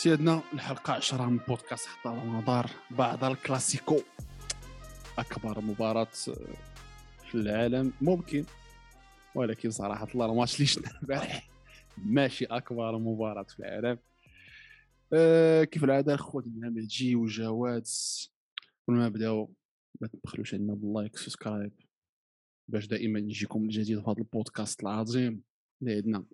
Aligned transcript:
سيادنا 0.00 0.42
الحلقة 0.52 0.92
10 0.92 1.26
من 1.26 1.36
بودكاست 1.36 1.86
حتى 1.86 2.08
رمضان 2.08 2.64
بعد 2.90 3.24
الكلاسيكو. 3.24 4.00
أكبر 5.18 5.60
مباراة 5.60 6.04
في 7.24 7.34
العالم. 7.34 7.92
ممكن 8.00 8.44
ولكن 9.34 9.70
صراحة 9.70 10.08
الله 10.14 10.26
الماتش 10.26 10.54
اللي 10.54 10.66
شفنا 10.66 11.00
البارح 11.02 11.50
ماشي 11.98 12.44
أكبر 12.44 12.98
مباراة 12.98 13.42
في 13.42 13.58
العالم. 13.58 13.98
أه 15.12 15.64
كيف 15.64 15.84
العادة 15.84 16.16
خوتنا 16.16 16.68
مهجي 16.68 17.16
وجواد 17.16 17.86
قبل 18.88 18.96
ما 18.96 19.06
نبداو 19.06 19.52
ما 20.00 20.08
تبخلوش 20.08 20.54
علينا 20.54 20.74
بال 20.74 20.88
like 20.88 21.16
subscribe 21.16 21.72
باش 22.68 22.86
دائما 22.86 23.18
يجيكم 23.18 23.62
الجديد 23.62 24.00
في 24.00 24.10
هذا 24.10 24.18
البودكاست 24.18 24.82
العظيم. 24.82 25.42
اللي 25.82 25.94
عندنا 25.94 26.24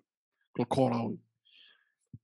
الكروي 0.59 1.17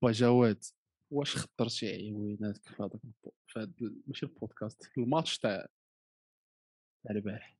با 0.01 0.11
جواد 0.11 0.63
واش 1.13 1.37
خطرتي 1.37 1.87
عيويناتك 1.87 2.67
في 2.67 2.83
هذاك 2.83 3.01
في 3.47 3.59
هذا 3.59 3.71
ماشي 4.07 4.25
البودكاست 4.25 4.91
الماتش 4.97 5.39
تاع 5.39 5.67
تاع 7.03 7.15
البارح. 7.15 7.57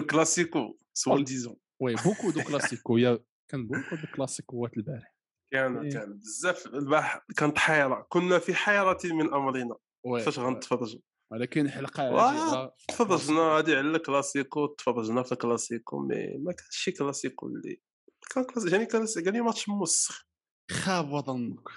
الكلاسيكو 0.00 0.78
سوال 0.92 1.24
ديزون. 1.24 1.56
وي 1.80 1.94
بوكو 1.94 2.30
دو 2.30 2.42
كلاسيكو 2.42 2.96
يا 2.96 3.24
كان 3.50 3.66
بوكو 3.66 3.96
دو 3.96 4.16
كلاسيكوات 4.16 4.76
البارح. 4.76 5.14
كان 5.52 5.78
إيه. 5.78 5.90
كان 5.92 6.18
بزاف 6.18 6.66
البارح 6.66 7.26
كانت 7.36 7.58
حيرة 7.58 8.06
كنا 8.08 8.38
في 8.38 8.54
حيرة 8.54 8.98
من 9.04 9.34
أمرنا. 9.34 9.76
فاش 10.24 10.38
غنتفرجوا. 10.38 11.00
ولكن 11.32 11.70
حلقة 11.70 12.74
تفرجنا 12.88 13.40
هادي 13.40 13.74
على 13.74 13.90
الكلاسيكو 13.90 14.66
تفرجنا 14.66 15.22
في 15.22 15.32
الكلاسيكو 15.32 15.98
مي 15.98 16.38
ما 16.38 16.52
كانش 16.52 16.76
شي 16.76 16.92
كلاسيكو 16.92 17.46
اللي 17.46 17.82
كان 18.34 18.44
كلاسيكو 18.44 18.76
يعني 18.76 18.84
قال 18.84 19.32
لي 19.32 19.40
ماتش 19.40 19.68
موسخ. 19.68 20.26
خاب 20.70 21.20
ظنك 21.20 21.68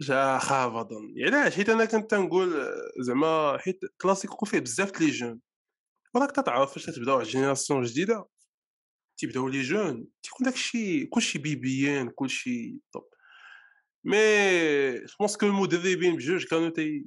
جا 0.00 0.36
اظن 0.36 1.12
يعني 1.16 1.36
علاش؟ 1.36 1.54
حيت 1.54 1.68
أنا 1.68 1.84
كنت 1.84 2.14
نقول 2.14 2.66
زعما 2.98 3.58
حيت 3.58 3.80
كلاسيكو 4.00 4.46
فيه 4.46 4.58
بزاف 4.58 5.00
les 5.00 5.10
jeunes. 5.10 5.40
وراك 6.14 6.30
تتعرف 6.30 6.72
فاش 6.72 6.86
تبداو 6.86 7.22
génération 7.22 7.82
جديدة 7.82 8.28
تيبداو 9.16 9.48
les 9.48 9.62
jeunes 9.62 10.06
تيكون 10.22 10.46
داكشي 10.46 11.06
كلشي 11.06 11.38
bien 11.38 11.74
bien 11.74 12.10
كلشي 12.10 12.78
top. 12.92 13.04
mais 14.04 14.12
je 14.12 14.16
crois 14.98 15.26
que 15.40 15.46
المدربين 15.46 16.16
بجوج 16.16 16.46
كانوا 16.46 16.68
تي 16.68 17.06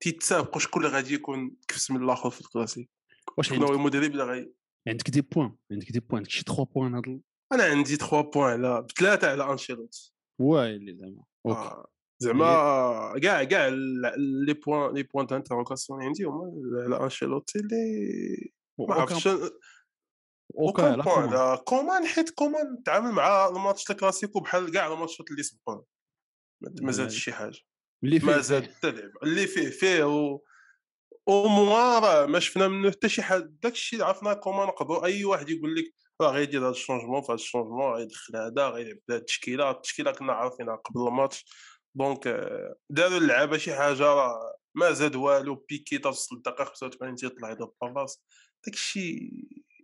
تيتسابقوا 0.00 0.60
شكون 0.60 0.84
اللي 0.84 0.96
غادي 0.96 1.14
يكون 1.14 1.56
كفس 1.68 1.90
من 1.90 2.02
الآخر 2.04 2.30
في 2.30 2.40
الكلاسيك. 2.40 2.90
واش 3.38 3.52
عندك؟ 3.52 3.70
المدرب 3.70 4.10
اللي 4.10 4.24
غادي 4.24 4.54
عندك 4.88 5.10
des 5.10 5.20
points 5.20 5.56
عندك 5.72 5.92
des 5.92 6.00
points 6.00 6.16
عندك 6.16 6.30
شي 6.30 6.42
3 6.42 6.64
points 6.64 7.20
أنا 7.52 7.64
عندي 7.64 7.96
3 7.96 8.20
points 8.20 8.50
على 8.50 8.82
بثلاثه 8.82 9.30
على 9.30 9.52
أنشيلوتي. 9.52 10.14
وايلي 10.40 10.96
زعما. 10.96 11.24
OK 11.46 11.58
آه، 11.58 11.93
زعما 12.18 13.18
كاع 13.22 13.44
كاع 13.44 13.68
les 14.46 14.54
points 14.66 14.94
les 14.94 15.02
points 15.02 15.26
d'interrogation 15.26 16.02
عندي 16.02 16.24
هما 16.24 16.52
على 16.84 17.04
انشيلوتي 17.04 17.58
اللي 17.58 18.52
ما 18.78 18.94
عرفتش 18.94 19.26
OK 19.26 20.82
point 20.82 21.02
كومان. 21.02 21.56
كومان 21.56 22.06
حيت 22.06 22.30
كومان 22.30 22.82
تعامل 22.84 23.12
مع 23.12 23.48
الماتش 23.48 23.90
الكلاسيكو 23.90 24.40
بحال 24.40 24.72
كاع 24.72 24.92
الماتشات 24.92 25.30
اللي 25.30 25.42
سبقوه. 25.42 25.84
ما- 26.82 26.92
زاد 26.92 27.10
شي 27.10 27.32
حاجة. 27.32 27.58
اللي 28.04 28.20
فيه. 28.20 28.26
ما 28.26 28.38
زاد 28.40 28.62
حتى 28.62 28.90
لعب. 28.90 29.10
اللي 29.22 29.46
فيه 29.46 29.68
فيه 29.70 30.04
و 30.04 30.40
au 31.28 31.48
moins 31.48 32.02
راه 32.02 32.26
ما 32.26 32.38
شفنا 32.40 32.68
منه 32.68 32.90
حتى 32.90 33.08
شي 33.08 33.22
حاجة 33.22 33.50
داك 33.62 33.72
الشيء 33.72 33.98
اللي 33.98 34.08
عرفنا 34.08 34.34
كومان 34.34 34.66
نقدروا 34.68 35.04
أي 35.06 35.24
واحد 35.24 35.48
يقول 35.48 35.74
لك 35.76 35.84
راه 36.20 36.30
غيدير 36.30 36.60
هذا 36.60 36.70
ال 36.70 36.75
changement 36.75 37.20
في 37.22 37.26
هذا 37.26 37.34
ال 37.34 37.39
changement 37.39 37.92
غيدخل 37.94 38.36
هذا 38.36 38.68
غيلعب 38.68 38.96
بهذه 39.08 39.18
التشكيلة. 39.18 39.70
التشكيلة 39.70 40.12
كنا 40.12 40.32
عارفينها 40.32 40.76
قبل 40.76 41.08
ال 41.08 41.13
match. 41.13 41.44
donc 41.94 42.26
آه، 42.26 42.76
داروا 42.90 43.18
اللعابة 43.18 43.56
شي 43.56 43.74
حاجة 43.74 44.02
راه 44.02 44.56
ما 44.74 44.92
زاد 44.92 45.16
والو 45.16 45.54
بيكي 45.54 45.98
توصل 45.98 46.36
الدقيقه 46.36 46.64
85 46.64 47.14
تيطلع 47.14 47.50
يضرب 47.50 47.72
بالاس 47.82 48.22
داك 48.66 48.74
الشيء 48.74 49.30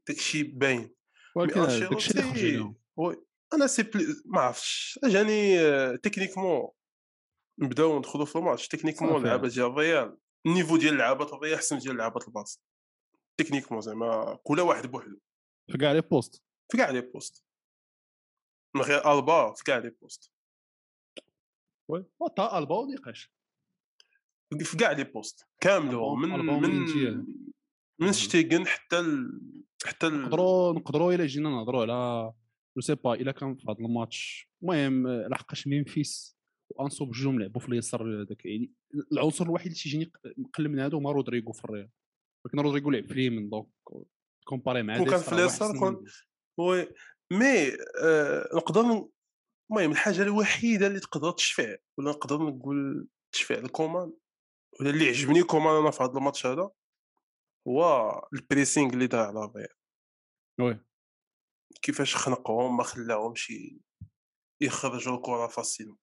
داك 0.09 0.17
الشيء 0.17 0.51
باين 0.55 0.95
ولكن 1.37 1.61
mais 1.61 1.67
داك 1.67 1.93
الشيء 1.93 2.13
اللي 2.13 2.23
خرج 2.23 2.45
لهم 2.45 2.77
oui 2.97 3.17
أنا 3.55 3.67
سي 3.67 3.83
بلي 3.83 4.05
ما 4.25 4.41
عرفتش. 4.41 4.99
جاني 5.05 5.61
آه، 5.61 5.97
techniquement 5.97 6.69
نبداو 7.59 7.99
ندخلوا 7.99 8.25
في 8.25 8.37
ال 8.37 8.41
match. 8.41 8.69
techniquement. 8.69 9.17
اللعابه 9.17 9.49
ديال 9.49 9.67
الريال. 9.67 10.17
ال 10.47 10.51
niveau 10.51 10.77
ديال 10.77 10.97
لعابه 10.97 11.25
الريال 11.25 11.55
احسن 11.55 11.79
ديال 11.79 11.97
لعابه 11.97 12.21
البارصا 12.29 12.63
techniquement 13.41 13.81
زعما 13.81 14.39
كل 14.45 14.61
واحد 14.61 14.87
بوحدو. 14.87 15.19
في 15.73 15.79
كاع 15.79 15.93
les 15.93 16.01
postes. 16.01 16.43
في 16.71 16.79
كاع 16.79 16.91
les 16.91 17.01
postes. 17.01 17.45
من 18.77 18.83
غير 18.83 19.13
ألبا 19.13 19.55
في 19.55 19.65
كاع 19.65 19.79
les 19.79 19.91
postes. 19.91 20.33
تا 22.37 22.59
البا 22.59 22.75
ونقاش 22.75 23.33
في 24.61 24.77
كاع 24.77 24.93
les 24.93 25.05
postes 25.05 25.47
كاملو 25.61 26.15
من 26.15 26.29
من. 26.29 27.27
من 28.01 28.13
شتيغن 28.13 28.67
حتى 28.67 28.99
ال... 29.01 29.41
حتى 29.85 30.07
ال... 30.07 30.23
نقدروا 30.23 30.73
نقدروا 30.73 31.13
الا 31.13 31.27
جينا 31.27 31.51
نهضروا 31.51 31.83
على 31.83 32.33
je 32.77 32.81
sais 32.81 32.95
pas 32.95 33.15
الا 33.15 33.33
كان 33.33 33.57
في 33.57 33.65
هذا 33.69 33.79
الماتش. 33.81 34.51
المهم 34.63 35.09
لحقاش 35.09 35.67
ميمفيس 35.67 36.37
وانسو 36.71 37.05
بجوج 37.05 37.35
لعبوا 37.35 37.61
في 37.61 37.69
اليسار 37.69 38.25
داك 38.25 38.45
يعني 38.45 38.73
العنصر 39.13 39.45
الوحيد 39.45 39.67
اللي 39.67 39.79
تيجيني 39.79 40.13
مقلب 40.37 40.71
من 40.71 40.79
هذا 40.79 40.99
هما 40.99 41.13
رودريغو 41.13 41.53
في 41.53 41.65
الريال. 41.65 41.89
ولكن 42.45 42.61
رودريغو 42.61 42.91
لعب 42.91 43.07
في 43.07 43.13
اليمين 43.13 43.51
donc 43.51 43.67
comparer 44.45 44.83
مع 44.83 44.99
كون 44.99 45.07
كان 45.07 45.21
في 45.21 45.33
اليسار 45.33 45.79
كون-. 45.79 46.05
oui 46.59 46.89
mais 47.33 47.69
آه 48.03 48.49
نقدر 48.55 49.09
المهم 49.71 49.91
الحاجة 49.91 50.23
الوحيدة 50.23 50.87
اللي 50.87 51.01
تقدر 51.01 51.31
تشفع 51.31 51.77
ولا 51.99 52.11
نقدر 52.11 52.39
نقول 52.39 53.09
تشفع 53.33 53.55
لكومان 53.55 54.13
ولا 54.81 54.91
اللي 54.91 55.09
عجبني 55.09 55.43
كومان 55.43 55.77
أنا 55.83 55.91
في 55.91 56.03
هذا 56.03 56.13
الماتش 56.13 56.47
هذا 56.47 56.71
هو 57.69 58.11
ال 58.33 58.40
pressing 58.40 58.93
اللي 58.93 59.07
دار 59.07 59.21
على 59.21 59.45
الريال. 59.45 59.75
oui. 60.61 60.81
كيفاش 61.83 62.17
خنقهم 62.17 62.77
ما 62.77 62.83
خلاهمش 62.83 63.53
يخرجوا 64.61 65.17
الكرة 65.17 65.47
facilement 65.47 65.99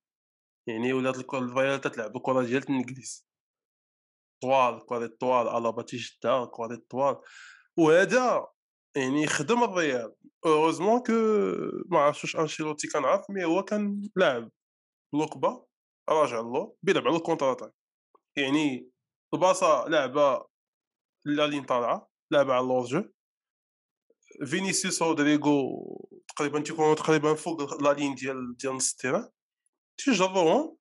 يعني 0.68 0.94
ولات 0.94 1.18
الكره 1.18 1.40
الريال 1.40 1.82
تتلعب 1.82 2.18
الكرة 2.18 2.44
ديال 2.44 2.64
الإنجليز. 2.64 3.28
طوال 4.42 4.86
كره 4.86 5.08
طوال 5.20 5.48
ألابا 5.48 5.82
تيشدها 5.82 6.46
كره 6.46 6.82
طوال 6.90 7.22
وهذا 7.78 8.48
يعني 8.98 9.28
خدم 9.28 9.64
الريال 9.64 10.16
heureusement 10.46 11.00
que 11.00 11.14
ما 11.86 12.00
عرفتش 12.00 12.36
أنشيلوتي 12.36 12.88
كان 12.88 13.06
عارف 13.06 13.30
mais 13.30 13.46
هو 13.46 13.64
كان 13.64 14.10
لاعب 14.16 14.52
با 15.14 15.66
راجع 16.10 16.40
له 16.40 16.76
بيلعب 16.84 17.08
على 17.08 17.16
ال 17.16 17.52
contre-attaque 17.52 17.74
يعني 18.38 18.92
البارصا 19.34 19.90
لعبة 19.90 20.48
la 21.26 21.48
ligne 21.48 21.64
طالعة 21.64 22.10
لعبة 22.32 22.54
على 22.54 22.62
اللور 22.62 22.86
جو. 22.86 23.04
فينيسيوس 24.46 25.02
رودريغو 25.02 25.86
تقريبا 26.36 26.60
تيكونوا 26.60 26.96
تقريبا 26.96 27.34
فوق 27.34 27.84
la 27.84 27.94
ligne 27.94 28.16
ديال 28.16 28.58
ديال 28.58 28.76
نص 28.76 28.92
ال 28.92 28.96
terrain. 28.96 29.30
تيجروهم 29.98 30.78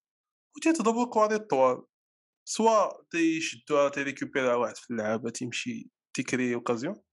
وتيتضربوا 0.57 1.29
ديال 1.29 1.41
الطوال. 1.41 1.83
soit 2.49 3.03
تيشدوها 3.11 3.89
تيريكوبيرها 3.89 4.55
واحد 4.55 4.77
في 4.77 4.91
اللعابة 4.91 5.31
تيمشي 5.31 5.91
تيكري 6.15 6.55
occasion. 6.55 7.06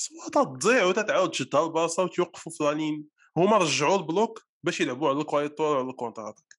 soit 0.00 0.44
تضيع 0.44 0.84
وتتعاود 0.84 1.30
تشدها 1.30 1.66
البارصا 1.66 2.06
في 2.06 2.64
la 2.64 2.72
ligne 2.72 3.08
هما 3.36 3.56
رجعوا 3.56 3.96
ال 3.96 4.05
bloc 4.05 4.42
باش 4.62 4.80
يلعبوا 4.80 5.08
على 5.08 5.46
الطوال 5.46 5.76
وعلى 5.76 5.90
ال 5.90 6.28
contre-attaque 6.28 6.58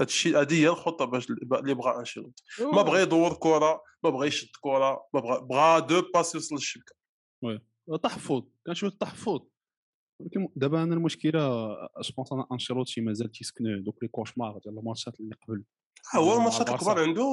هادشي 0.00 0.36
هادي 0.36 0.62
هي 0.62 0.68
الخطة 0.68 1.04
باش 1.04 1.30
اللي 1.30 1.74
بغا 1.74 1.98
أنشيلوتي. 1.98 2.42
ما 2.60 2.82
بغى 2.82 3.02
يدور 3.02 3.34
كرة 3.34 3.82
ما 4.02 4.10
بغى 4.10 4.26
يشد 4.26 4.48
كرة 4.60 5.06
ما 5.14 5.20
بغى 5.20 5.40
بغى 5.40 5.80
deux 5.80 6.10
passes 6.14 6.34
يوصل 6.34 6.54
للشبكه 6.54 6.94
تحفظ 8.02 8.42
كان 8.66 8.74
شوية 8.74 8.90
تحفظ 9.00 9.40
ولكن 10.20 10.48
دابا 10.56 10.82
أنا 10.82 10.94
المشكلة 10.94 11.68
je 12.02 12.11
pense 12.11 12.32
أنا 12.32 12.46
انشيلوتي 12.52 13.00
مازال 13.00 13.30
تيسكنو 13.30 13.80
دوك 13.80 14.02
les 14.02 14.08
cauchemars 14.08 14.58
ديال 14.64 14.78
الماتشات 14.78 15.20
اللي 15.20 15.34
قبل. 15.48 15.64
ها 16.12 16.20
هو 16.20 16.28
مع 16.28 16.36
الماتشات. 16.36 16.68
الكبار 16.68 16.98
عنده 16.98 17.24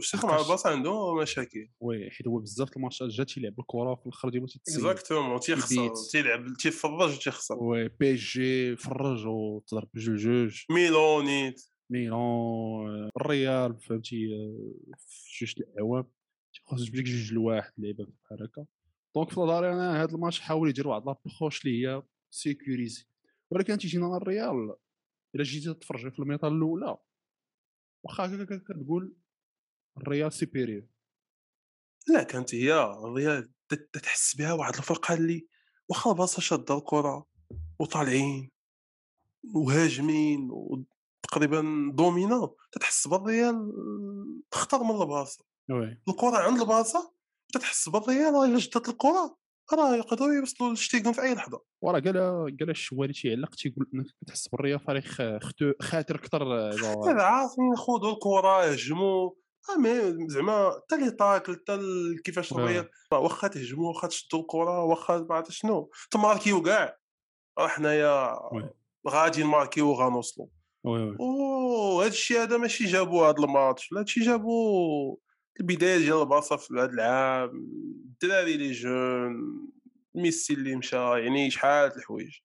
شتي 0.00 0.26
مع 0.26 0.40
البارصا 0.40 0.66
عنده 0.66 1.14
مشاكل. 1.14 1.68
oui 1.80 2.10
حيت 2.10 2.26
هو 2.26 2.38
بزاف 2.38 2.76
الماتشات 2.76 3.08
جا 3.08 3.24
تيلعب 3.24 3.60
الكرة 3.60 3.90
وفي 3.92 4.06
الآخر 4.06 4.28
ديالو 4.28 4.46
تيتسيب 4.46 4.86
exactement 4.86 5.40
تيخسر. 5.40 5.90
تيلعب 6.12 6.44
تيفرج 6.58 7.14
وتيخسر 7.14 7.62
oui 7.62 7.88
PSG 7.88 8.76
فرج 8.76 9.26
وتضرب 9.26 9.88
بجوج 9.94 10.16
جوج. 10.18 10.62
ميلونيت 10.70 11.62
ميلان 11.90 13.10
الريال 13.20 13.80
فهمتي 13.80 14.34
آه، 14.34 14.96
في 14.98 15.44
جوج 15.44 15.54
الأعوام. 15.58 16.04
تيخرج 16.54 16.90
بليك 16.90 17.04
جوج 17.04 17.32
لواحد 17.32 17.72
لعيبه 17.78 18.04
بحال 18.04 18.42
هكا 18.42 18.66
donc 19.14 19.30
في 19.30 19.40
نظري 19.40 19.72
أنا 19.72 20.02
هذا 20.02 20.14
الماتش 20.14 20.40
حاول 20.40 20.68
يدير 20.68 20.88
واحد 20.88 21.06
l'approche 21.06 21.66
اللي 21.66 21.86
هي 21.86 22.02
sécurisée 22.34 23.06
ولكن 23.50 23.78
تيجينا 23.78 24.16
الريال 24.16 24.76
الا 25.34 25.42
جيتي 25.42 25.74
تتفرج 25.74 26.12
في 26.12 26.18
الميطه 26.18 26.48
الاولى 26.48 26.96
واخا 28.02 28.44
كتقول 28.44 29.16
الريال 29.96 30.32
supérieur 30.32 30.86
لا 32.08 32.22
كانت 32.22 32.54
هي 32.54 32.82
الريال 32.82 33.52
تحس 33.92 34.36
بها 34.36 34.52
واحد 34.52 34.74
الفرقه 34.74 35.14
اللي 35.14 35.48
واخا 35.88 36.10
البارصا 36.10 36.40
شاده 36.40 36.78
الكره 36.78 37.26
وطالعين 37.78 38.50
وهاجمين 39.54 40.50
تقريبا 41.22 41.92
دومينا 41.94 42.50
تتحس 42.72 43.08
بالريال 43.08 43.72
خطر 44.52 44.82
من 44.82 44.90
oui 45.70 46.02
الكره 46.08 46.36
عند 46.36 46.60
البارسا 46.60 47.10
تتحس 47.52 47.88
بالريال 47.88 48.34
راه 48.34 48.44
الا 48.44 48.58
جدت 48.58 48.88
الكره 48.88 49.43
راه 49.72 49.96
يقدروا 49.96 50.34
يوصلوا 50.34 50.70
للشتيكن 50.70 51.12
في 51.12 51.22
أي 51.22 51.34
لحظة. 51.34 51.62
وراه 51.82 52.00
قال 52.00 52.16
قال 52.60 52.70
الشوالي 52.70 53.12
تيعلق 53.12 53.54
تيقول 53.54 53.86
انك 53.94 54.06
كتحس 54.24 54.48
بالريال 54.48 54.80
فريق 54.80 55.04
خ- 55.04 55.82
خاتر 55.82 56.14
أكثر 56.14 56.44
هذا 56.44 57.22
عارفين 57.22 57.64
ياخذوا 57.70 58.12
الكرة 58.12 58.64
يهجموا. 58.64 59.30
آه، 59.70 59.78
mais 59.80 60.28
زعما 60.28 60.70
حتى 60.70 60.96
لي 61.04 61.10
تاكل 61.10 61.52
حتى 61.54 61.78
كيفاش 62.24 62.52
آه. 62.52 62.56
الريال 62.56 62.88
راه 63.12 63.18
واخا 63.18 63.48
تهجموا 63.48 63.88
واخا 63.88 64.08
تشدوا 64.08 64.40
الكرة 64.40 64.84
واخا 64.84 65.18
ما 65.18 65.34
عرفت 65.34 65.50
شنو. 65.52 65.90
تماركيو 66.10 66.62
كاع 66.62 66.96
راه 67.58 67.68
حنايا. 67.68 68.34
غادي 69.08 69.42
نماركيو 69.44 69.88
وغنوصلوا. 69.90 70.46
oui 70.84 71.02
oui. 71.02 71.16
أوه 71.20 72.02
هذا 72.02 72.08
الشيء 72.08 72.42
هذا 72.42 72.56
ماشي 72.56 72.84
جابوا 72.84 73.26
هذا 73.26 73.44
الماتش 73.44 73.92
لا 73.92 74.00
هادشي 74.00 74.20
جابوا 74.20 75.16
البداية 75.60 75.98
ديال 75.98 76.20
البارسا 76.22 76.56
في 76.56 76.74
هذا 76.74 76.84
العام 76.84 77.50
الدراري 78.04 78.56
les 78.56 78.72
jeunes 78.72 79.70
ميسي 80.14 80.54
اللي 80.54 80.76
مشى 80.76 80.96
يعني 80.96 81.50
شحال 81.50 81.88
د 81.88 81.92
الحوايج. 81.96 82.38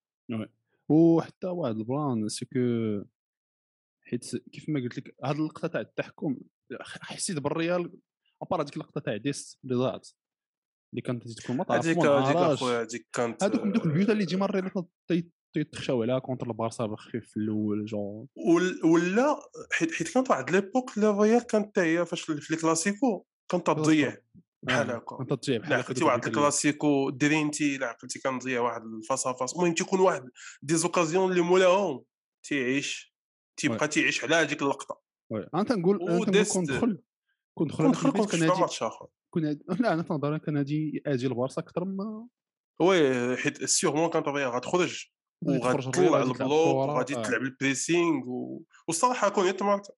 وحتى 0.89 1.47
واحد 1.47 1.75
ال 1.77 1.87
plan 1.87 2.27
c'est 2.29 2.45
que 2.45 2.59
حيت 4.01 4.35
كيف 4.51 4.69
ما 4.69 4.79
قلت 4.79 4.97
لك 4.97 5.15
هاد 5.23 5.35
اللقطة 5.35 5.67
تاع 5.67 5.81
التحكم 5.81 6.37
حسيت 6.81 7.37
بالريال 7.39 7.91
à 8.41 8.45
part 8.45 8.61
هذيك 8.61 8.73
اللقطة 8.73 9.01
تاع 9.01 9.17
Dest 9.17 9.59
اللي 9.63 9.75
ضاعت 9.75 10.09
اللي 10.93 11.01
كانت 11.01 11.27
تكون 11.27 11.57
ما 11.57 11.63
تعرف 11.63 11.85
هذيك 11.85 11.97
هذيك 11.97 12.63
هذيك 12.63 13.07
كانت 13.13 13.43
هذوك 13.43 13.63
من 13.63 13.71
دوك 13.71 13.85
البيوت 13.85 14.09
اللي 14.09 14.25
الريال 14.45 14.85
تي- 15.07 15.29
تيتخشاو 15.53 16.01
عليها 16.01 16.19
contre 16.19 16.47
البارسا 16.47 16.85
بخفيف 16.85 17.29
في 17.29 17.37
الأول 17.37 17.85
جون 17.85 18.27
ول- 18.35 18.85
ولا 18.85 19.35
حيت 19.71 19.91
حيت 19.91 20.13
كانت 20.13 20.29
واحد 20.29 20.49
ليبوك 20.51 20.97
اللي 20.97 21.09
الريال 21.09 21.43
كانت 21.47 21.65
حتى 21.67 21.81
هي 21.81 22.05
فاش 22.05 22.21
في 22.21 22.53
لي 22.53 22.57
كلاسيكو 22.61 23.25
كانت 23.51 23.67
تضيع 23.67 24.17
بحال 24.63 24.91
هكا. 24.91 25.17
انت 25.21 25.33
تجي 25.33 25.53
لا 25.57 25.59
بحال 25.59 25.73
عقلتي 25.73 26.03
واحد 26.03 26.25
الكلاسيكو 26.25 27.09
درينتي 27.09 27.77
لا 27.77 27.87
عقلتي 27.87 28.19
كنضيع 28.19 28.61
واحد 28.61 28.81
الفاس 28.83 29.27
فاس 29.27 29.53
المهم 29.55 29.73
تيكون 29.73 29.99
واحد 29.99 30.29
دي 30.61 30.75
زوكازيون 30.75 31.31
اللي 31.31 31.41
مولاهم. 31.41 32.03
تيعيش 32.43 33.15
تيبقى 33.57 33.87
تيعيش 33.87 34.23
على 34.23 34.35
هذيك 34.35 34.61
اللقطة. 34.61 35.01
وي. 35.31 35.47
أنا 35.53 35.63
تنقول 35.63 36.01
أنا 36.01 36.09
تنقول 36.09 36.27
وديست- 36.29 36.53
كون 36.53 36.63
ندخل 36.63 37.01
كون 37.53 37.67
ندخل 37.67 37.77
كون 37.77 37.85
أنا 37.85 37.93
دخل 37.93 38.01
في 38.01 38.07
البيت 38.07 38.21
كنت 38.21 38.31
كان 38.31 38.39
في 38.39 38.45
هادي 38.51 38.61
ماتش 38.61 38.83
آخر. 38.83 39.07
هادي 39.37 39.63
لا 39.79 39.93
أنا 39.93 40.03
تنظر 40.03 40.37
كان 40.37 40.57
هادي 40.57 41.01
أجي 41.05 41.27
البارسا 41.27 41.61
أكثر 41.61 41.85
ما 41.85 42.27
وي 42.81 43.37
حيت 43.37 43.63
سيغمون 43.65 44.09
كانت 44.09 44.27
غتخرج. 44.27 45.11
غادي 45.47 45.59
وغادي 45.59 45.77
تخرج 45.77 45.93
تطلع 45.93 46.03
الريال، 46.05 46.13
غادي 46.13 46.33
تلعب 46.33 46.41
ال 46.41 46.51
bloc 46.51 46.89
وغادي 46.89 47.17
آه. 47.17 47.21
تلعب 47.21 47.41
ال 47.41 47.51
pressing 47.51 48.29
و... 48.29 48.63
والصراحة 48.87 49.29
كون 49.29 49.47
يتمرت 49.47 49.91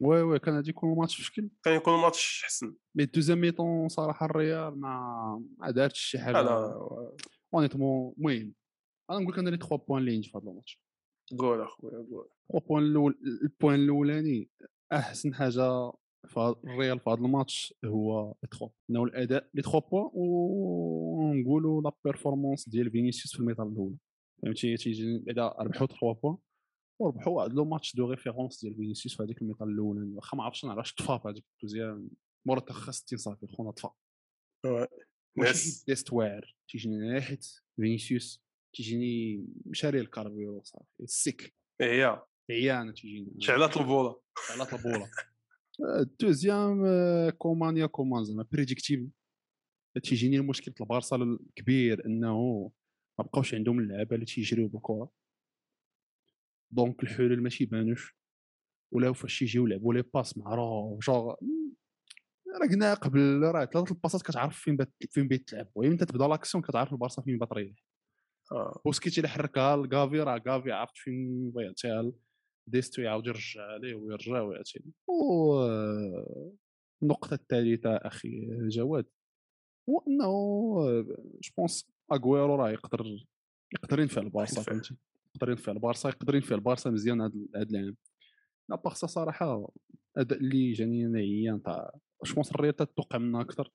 oui 0.00 0.22
oui 0.22 0.38
كان 0.38 0.54
هادي 0.54 0.70
يكون 0.70 0.98
ماتش 0.98 1.16
في 1.16 1.24
شكل 1.24 1.50
كان 1.64 1.74
يكون 1.74 1.94
الماتش 1.94 2.42
حسن 2.46 2.74
mais 2.94 3.04
deuxième 3.04 3.40
mi-temps 3.40 3.88
صراحة 3.88 4.26
الريال 4.26 4.80
ما 4.80 5.44
ما 5.58 5.70
دارتش 5.70 6.00
شي 6.00 6.18
حاجة 6.18 6.42
l'honnêtement 6.42 8.14
المهم 8.18 8.54
أنا 9.10 9.18
نقول 9.18 9.32
لك 9.32 9.38
أنا 9.38 9.50
لي 9.50 9.56
3 9.56 9.76
points 9.76 10.02
اللي 10.02 10.22
في 10.22 10.38
هذا 10.38 10.48
الماتش. 10.50 10.82
قول 11.38 11.60
أخويا 11.60 12.06
قول. 12.10 12.28
3 12.52 12.66
points 12.66 12.82
الأول 12.82 13.18
ال 13.42 13.47
point 13.47 13.74
الأولاني 13.74 14.50
أحسن 14.92 15.34
حاجة 15.34 15.92
في 16.26 16.54
الريال 16.64 17.00
في 17.00 17.10
هذا 17.10 17.18
الماتش 17.18 17.74
هو 17.84 18.34
les 18.42 18.48
3 18.58 18.70
إنه 18.90 19.04
الأداء 19.04 19.48
les 19.54 19.62
3 19.62 19.78
points 19.78 20.10
ونقولوا 20.14 21.82
la 21.82 21.92
performance 22.04 22.68
ديال 22.68 22.90
فينيسيوس 22.90 23.32
في 23.32 23.40
ال 23.40 23.43
mi-temps 23.43 23.68
الاولى 23.68 23.96
فهمتي؟ 24.44 24.76
تيجي 24.76 25.18
بعدا 25.18 25.48
ربحوا 25.48 25.86
3 25.86 26.12
بوان 26.12 26.36
وربحوا 27.00 27.32
واحد 27.32 27.52
لو 27.52 27.64
ماتش 27.64 27.96
دو 27.96 28.10
ريفيرونس 28.10 28.64
ديال 28.64 28.74
فينيسيوس 28.74 29.16
في 29.16 29.22
هذيك 29.22 29.42
الميطان 29.42 29.68
الاولاني 29.68 30.14
واخا 30.14 30.36
ما 30.36 30.44
عرفتش 30.44 30.64
أنا 30.64 30.72
علاش 30.72 30.94
طفى 30.94 31.18
في 31.22 31.28
هذيك 31.28 31.44
الدوزيام. 31.54 32.10
مورا 32.46 32.60
تخا 32.60 32.92
60 32.92 33.18
صافي 33.18 33.46
خونا 33.46 33.70
طفى. 33.70 33.88
ماشي 35.36 35.84
ديست 35.86 36.12
واعر؟ 36.12 36.56
تيجيني 36.68 36.96
ناحية 36.96 37.38
فينيسيوس 37.76 38.44
تيجيني 38.74 39.44
مشاري 39.66 40.00
الكاربيرو 40.00 40.62
صافي 40.62 41.06
سيك. 41.06 41.54
هي. 41.80 42.22
عيانه 42.50 42.92
تيجيني. 42.92 43.32
شعلات 43.38 43.76
البوله 43.76 44.20
على 44.50 44.66
طبوله 44.66 45.10
الدوزيام 46.00 46.84
آه، 46.86 47.30
كومان 47.30 47.76
يا 47.76 47.86
كومان 47.86 48.24
زعما 48.24 48.46
بريديكتيف 48.52 49.00
تيجيني 50.02 50.36
ديال 50.36 50.80
البارسا 50.80 51.16
الكبير 51.16 52.06
إنه 52.06 52.70
ما 53.18 53.24
بقاوش 53.24 53.54
عندهم 53.54 53.78
اللعابة 53.78 54.14
اللي 54.14 54.26
تيجريو 54.26 54.68
بالكرة. 54.68 55.10
دونك 56.70 57.02
الحلول 57.02 57.42
ماشي 57.42 57.66
بانوش 57.66 58.16
ولاو 58.92 59.14
فاش 59.14 59.42
يجيو 59.42 59.66
يلعبوا 59.66 59.94
لي 59.94 60.02
باس 60.14 60.38
معروف 60.38 61.04
جوغ 61.04 61.34
راه 62.60 62.68
قلنا 62.70 62.94
قبل 62.94 63.42
راه 63.42 63.64
ثلاثة 63.64 63.92
الباسات 63.92 64.22
كتعرف 64.22 64.58
فين 64.58 64.76
بات 64.76 64.92
فين 65.10 65.28
بيت 65.28 65.48
تلعب. 65.48 65.68
المهم 65.76 65.96
تبدا 65.96 66.28
لاكسيون 66.28 66.64
كتعرف 66.64 66.92
البارسا 66.92 67.22
فين 67.22 67.38
بات 67.38 67.50
تريح. 67.50 67.76
آه. 68.52 68.80
بوسكيتي 68.84 69.16
اللي 69.16 69.28
حركها 69.28 69.76
لكافي 69.76 70.20
راه 70.20 70.38
كافي 70.38 70.72
عرفت 70.72 70.96
فين 70.96 71.50
بغا 71.50 71.62
يعطيها 71.62 72.12
ديستو 72.68 73.02
يعاود 73.02 73.26
يرجع 73.26 73.62
عليه 73.62 73.94
ويرجع 73.94 74.40
ويعطي. 74.42 74.80
و 75.08 75.54
النقطة 77.02 77.34
الثالثة 77.34 77.96
أخي 77.96 78.48
جواد 78.68 79.06
هو 79.90 80.04
أنه 80.08 80.26
جو 81.42 81.66
بونس 82.10 82.20
أغويرو 82.22 82.54
راه 82.54 82.70
يقدر 82.70 83.26
يقدر 83.72 84.00
ينفع 84.00 84.20
البارسا. 84.22 84.62
فهمتي؟ 84.62 84.96
يقدر 85.34 85.50
ينفع 85.50 85.72
البارسا 85.72 86.08
يقدر 86.08 86.34
ينفع 86.34 86.54
البارسا 86.54 86.90
مزيان 86.90 87.20
هذا 87.20 87.32
العام. 87.56 87.96
لاباغ 88.68 88.94
سا 88.94 89.06
صراحة 89.06 89.72
أداء 90.16 90.38
اللي 90.38 90.72
جاني 90.72 91.06
أنا 91.06 91.18
عيان 91.18 91.62
تاع 91.62 91.90
بونس 92.34 92.52
الريال 92.52 92.76
تتوقع 92.76 93.18
منها 93.18 93.40
أكثر. 93.40 93.70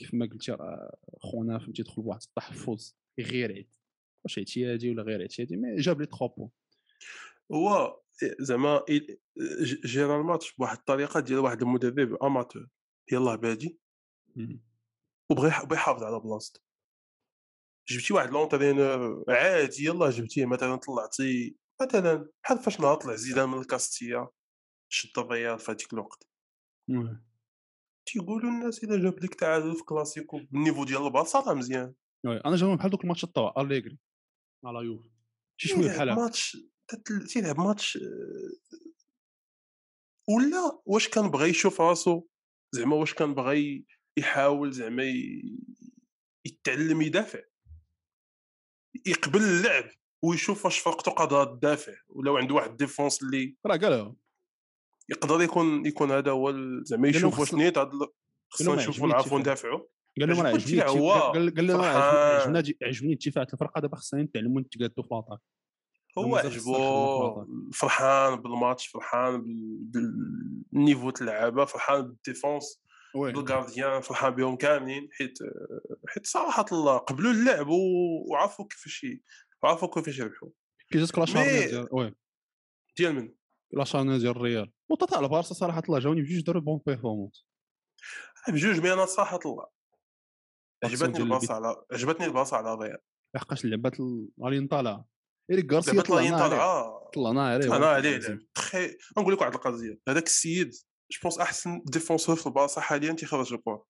كيف 0.00 0.14
ما 0.14 0.26
قلتي 0.26 0.52
راه 0.52 0.96
خونا 1.20 1.58
فهمتي 1.58 1.82
يدخل 1.82 2.02
بواحد 2.02 2.20
التحفظ 2.22 2.92
غير 3.20 3.52
عيد 3.52 3.74
واش 4.24 4.38
اعتيادي 4.38 4.90
ولا 4.90 5.02
غير 5.02 5.20
اعتيادي 5.20 5.56
مي 5.56 5.76
جاب 5.76 6.00
لي 6.00 6.06
3 6.06 6.26
بوان 6.36 6.48
هو 7.52 8.00
زعما 8.40 8.84
géra 9.84 10.20
ال 10.20 10.26
match 10.26 10.54
بواحد 10.54 10.76
الطريقة 10.76 11.20
ديال 11.20 11.38
واحد 11.38 11.62
المدرب 11.62 12.22
amateur 12.22 12.68
يلاه 13.12 13.36
بادي. 13.36 13.78
وبغى 15.30 15.48
يح- 15.48 15.64
بغى 15.64 15.74
يحافظ 15.74 16.02
على 16.02 16.20
بلاصتو 16.20 16.60
جبتي 17.88 18.14
واحد 18.14 18.30
l'entraîneur 18.30 19.24
عادي 19.28 19.84
يلاه 19.84 20.10
جبتيه 20.10 20.46
مثلا 20.46 20.76
طلعتي 20.76 21.56
مثلا 21.82 22.30
بحال 22.44 22.58
فاش 22.58 22.80
نهار 22.80 22.94
طلع 22.94 23.14
زيدان 23.14 23.48
من 23.48 23.58
الكاستيا 23.58 24.28
شد 24.92 25.18
الريال 25.18 25.58
في 25.58 25.72
هذيك 25.72 25.92
الوقت. 25.92 26.28
تيقولوا 28.08 28.50
الناس 28.50 28.84
الا 28.84 29.02
جاب 29.02 29.24
لك 29.24 29.34
تعادل 29.34 29.76
في 29.76 29.82
كلاسيكو 29.84 30.40
بال 30.50 30.58
niveau 30.58 30.84
ديال 30.84 31.06
البارسا 31.06 31.40
راه 31.40 31.54
مزيان. 31.54 31.94
أنا 32.26 32.56
جاوب 32.56 32.78
بحال 32.78 32.90
دوك 32.90 33.02
الماتش 33.04 33.24
الطوا 33.24 33.62
أليغري 33.62 33.98
على 34.64 34.78
يوف 34.86 35.06
شي 35.60 35.68
شوية 35.68 35.86
بحال 35.86 36.10
هكا. 36.10 36.20
ماتش 36.20 36.56
تيلعب 37.32 37.60
ماتش 37.60 37.96
آه، 37.96 38.02
ولا 40.28 40.82
واش 40.86 41.08
كان 41.08 41.30
بغى 41.30 41.48
يشوف 41.48 41.80
راسو 41.80 42.26
زعما 42.74 42.96
واش 42.96 43.14
كان 43.14 43.34
بغى 43.34 43.86
يحاول 44.18 44.72
زعما 44.72 45.04
يتعلم 46.46 47.02
يدافع. 47.02 47.40
يقبل 49.06 49.40
اللعب 49.42 49.84
ويشوف 50.22 50.64
واش 50.64 50.78
فرقته 50.78 51.12
قادره 51.12 51.44
تدافع 51.44 51.92
ولا 52.08 52.32
عنده 52.38 52.54
واحد 52.54 52.76
défense 52.76 53.22
اللي 53.22 53.56
راه 53.66 53.76
قالها 53.76 54.14
يقدر 55.08 55.42
يكون 55.42 55.86
يكون 55.86 56.10
هذا 56.10 56.30
هو 56.30 56.54
زعما 56.84 57.08
يشوف 57.08 57.38
واش 57.40 57.54
نيت 57.54 57.78
خصنا 58.50 58.74
نشوفوا 58.74 59.08
نعرفوا. 59.08 59.38
ندافعوا 59.38 59.80
قال 60.20 60.28
لهم 60.28 60.40
راه 60.40 60.48
عجبني 60.48 60.80
قال 61.50 61.66
لهم 61.66 61.80
عجبنا 61.80 62.62
عجبني 62.82 63.16
تاع 63.16 63.42
الفرقه 63.42 63.80
دابا 63.80 63.96
خصنا 63.96 64.22
نتعلموا 64.22 64.60
نتقادوا 64.60 65.02
في 65.04 65.08
l'attaque 65.14 65.38
هو 66.18 66.36
عجبو 66.36 67.70
فرحان 67.72 68.36
بالماتش 68.36 68.86
فرحان 68.86 69.42
بال- 69.44 70.62
بال 70.72 70.81
niveau 70.81 71.10
تاع 71.10 71.26
اللعابه 71.26 71.64
فرحان 71.64 72.02
بال 72.02 72.20
défense 72.20 72.81
oui. 73.14 73.32
بال 73.32 73.47
gardien 73.47 74.00
فرحان 74.00 74.30
بهم 74.30 74.56
كاملين 74.56 75.08
حيت 75.12 75.38
حيت 76.08 76.26
صراحة 76.26 76.66
الله 76.72 76.98
قبلوا 76.98 77.32
اللعب 77.32 77.66
وعرفوا 77.68 78.66
كيفاش 78.66 79.06
وعرفوا 79.62 79.88
كيفاش 79.94 80.18
يربحوا 80.18 80.48
كي 80.92 80.98
جاتك 80.98 81.18
la 81.18 81.24
charnière 81.24 81.70
ديال 81.70 81.88
oui. 81.92 82.14
ديال 82.96 83.14
من؟ 83.14 83.34
la 83.72 83.84
charnière 83.84 84.18
ديال 84.18 84.30
الريال. 84.30 84.72
وتا 84.88 85.06
تاع 85.06 85.20
البارسا 85.20 85.54
صراحة 85.54 85.82
الله 85.88 85.98
جاوني 85.98 86.22
بجوج 86.22 86.40
داروا 86.40 86.62
bonne 86.62 86.80
performance. 86.86 87.46
بجوج 88.48 88.80
مي 88.80 88.92
أنا 88.92 89.06
صراحة 89.06 89.40
الله. 89.46 89.66
عجبتني 90.84 91.12
ديال 91.12 91.22
الباص 91.22 91.50
على 91.50 91.76
عجبتني 91.92 92.26
الباص 92.26 92.54
على 92.54 92.72
الريال. 92.74 92.98
لحقاش 93.34 93.64
اللعبات 93.64 93.96
غاديين 94.42 94.66
طالعه 94.66 95.08
ايريك 95.50 95.72
غارسيا 95.72 96.02
طلعنا 96.02 96.36
عليه. 96.36 96.48
طالعه 96.48 97.10
طلعنا 97.14 97.46
عليه 97.48 97.70
والله 97.70 97.86
عليه 97.86 98.18
تخي 98.54 98.96
نقول 99.18 99.34
لك 99.34 99.40
واحد 99.40 99.54
القضية. 99.54 100.00
هذاك 100.08 100.26
السيد 100.26 100.70
جو 101.12 101.18
بونس 101.22 101.38
احسن 101.38 101.82
ديفونسور 101.84 102.36
في 102.36 102.46
الباصه 102.46 102.80
حاليا 102.80 103.12
تيخرج 103.12 103.52
الكره 103.52 103.86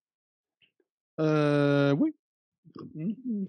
وي. 1.92 2.14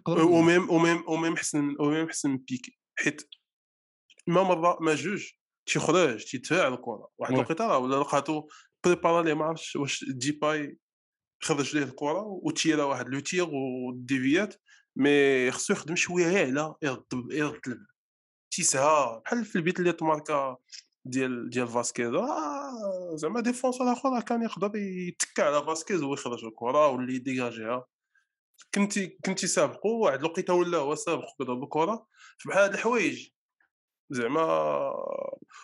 وميم 0.07 0.69
وميم 0.69 1.03
وميم 1.07 1.37
حسن 1.37 1.75
وميم 1.79 2.09
حسن 2.09 2.29
من 2.29 2.37
بيكي 2.37 2.77
حيت 2.99 3.29
ما 4.27 4.43
مره 4.43 4.77
ما 4.81 4.95
جوج 4.95 5.29
تيخرج 5.65 6.25
تيدفع 6.25 6.67
الكره 6.67 7.09
واحد. 7.17 7.33
الوقيته 7.33 7.67
راه 7.67 7.77
ولا 7.77 7.95
لقاتو 7.95 8.47
بريبارا 8.85 9.23
ليه 9.23 9.33
ما 9.33 9.45
عرفتش 9.45 9.75
واش 9.75 10.05
ديباي 10.09 10.77
خرج 11.43 11.75
ليه 11.75 11.83
الكره 11.83 12.23
وتيرا 12.43 12.83
واحد 12.83 13.09
لو 13.09 13.19
تيغ 13.19 13.49
وديفيات 13.53 14.55
مي 14.95 15.51
خصو 15.51 15.73
يخدم 15.73 15.95
شوية 15.95 16.37
على 16.37 16.75
يرد 16.81 17.05
يرد 17.31 17.85
تيسها 18.51 19.19
بحال 19.19 19.45
في 19.45 19.55
البيت 19.55 19.79
اللي 19.79 19.93
تماركا 19.93 20.57
ديال 21.05 21.49
ديال 21.49 21.67
فاسكيز. 21.67 22.13
آه 22.13 23.15
زعما 23.15 23.41
ديفونسور 23.41 23.93
آخر 23.93 24.21
كان 24.21 24.43
يقدر 24.43 24.71
يتكا 24.75 25.43
على 25.43 25.65
فاسكيز 25.65 26.03
ويخرج 26.03 26.45
الكره 26.45 26.87
واللي 26.87 27.15
يديجاجيها 27.15 27.85
كنتي 28.73 29.07
كنتي 29.25 29.47
سابقو 29.47 29.99
واحد 30.05 30.19
الوقيته 30.19 30.53
ولا 30.53 30.77
هو 30.77 30.95
سابق 30.95 31.25
كذا 31.39 31.53
بالكره 31.53 32.07
فبحال 32.37 32.63
هاد 32.63 32.73
الحوايج. 32.73 33.29
زعما 34.09 34.43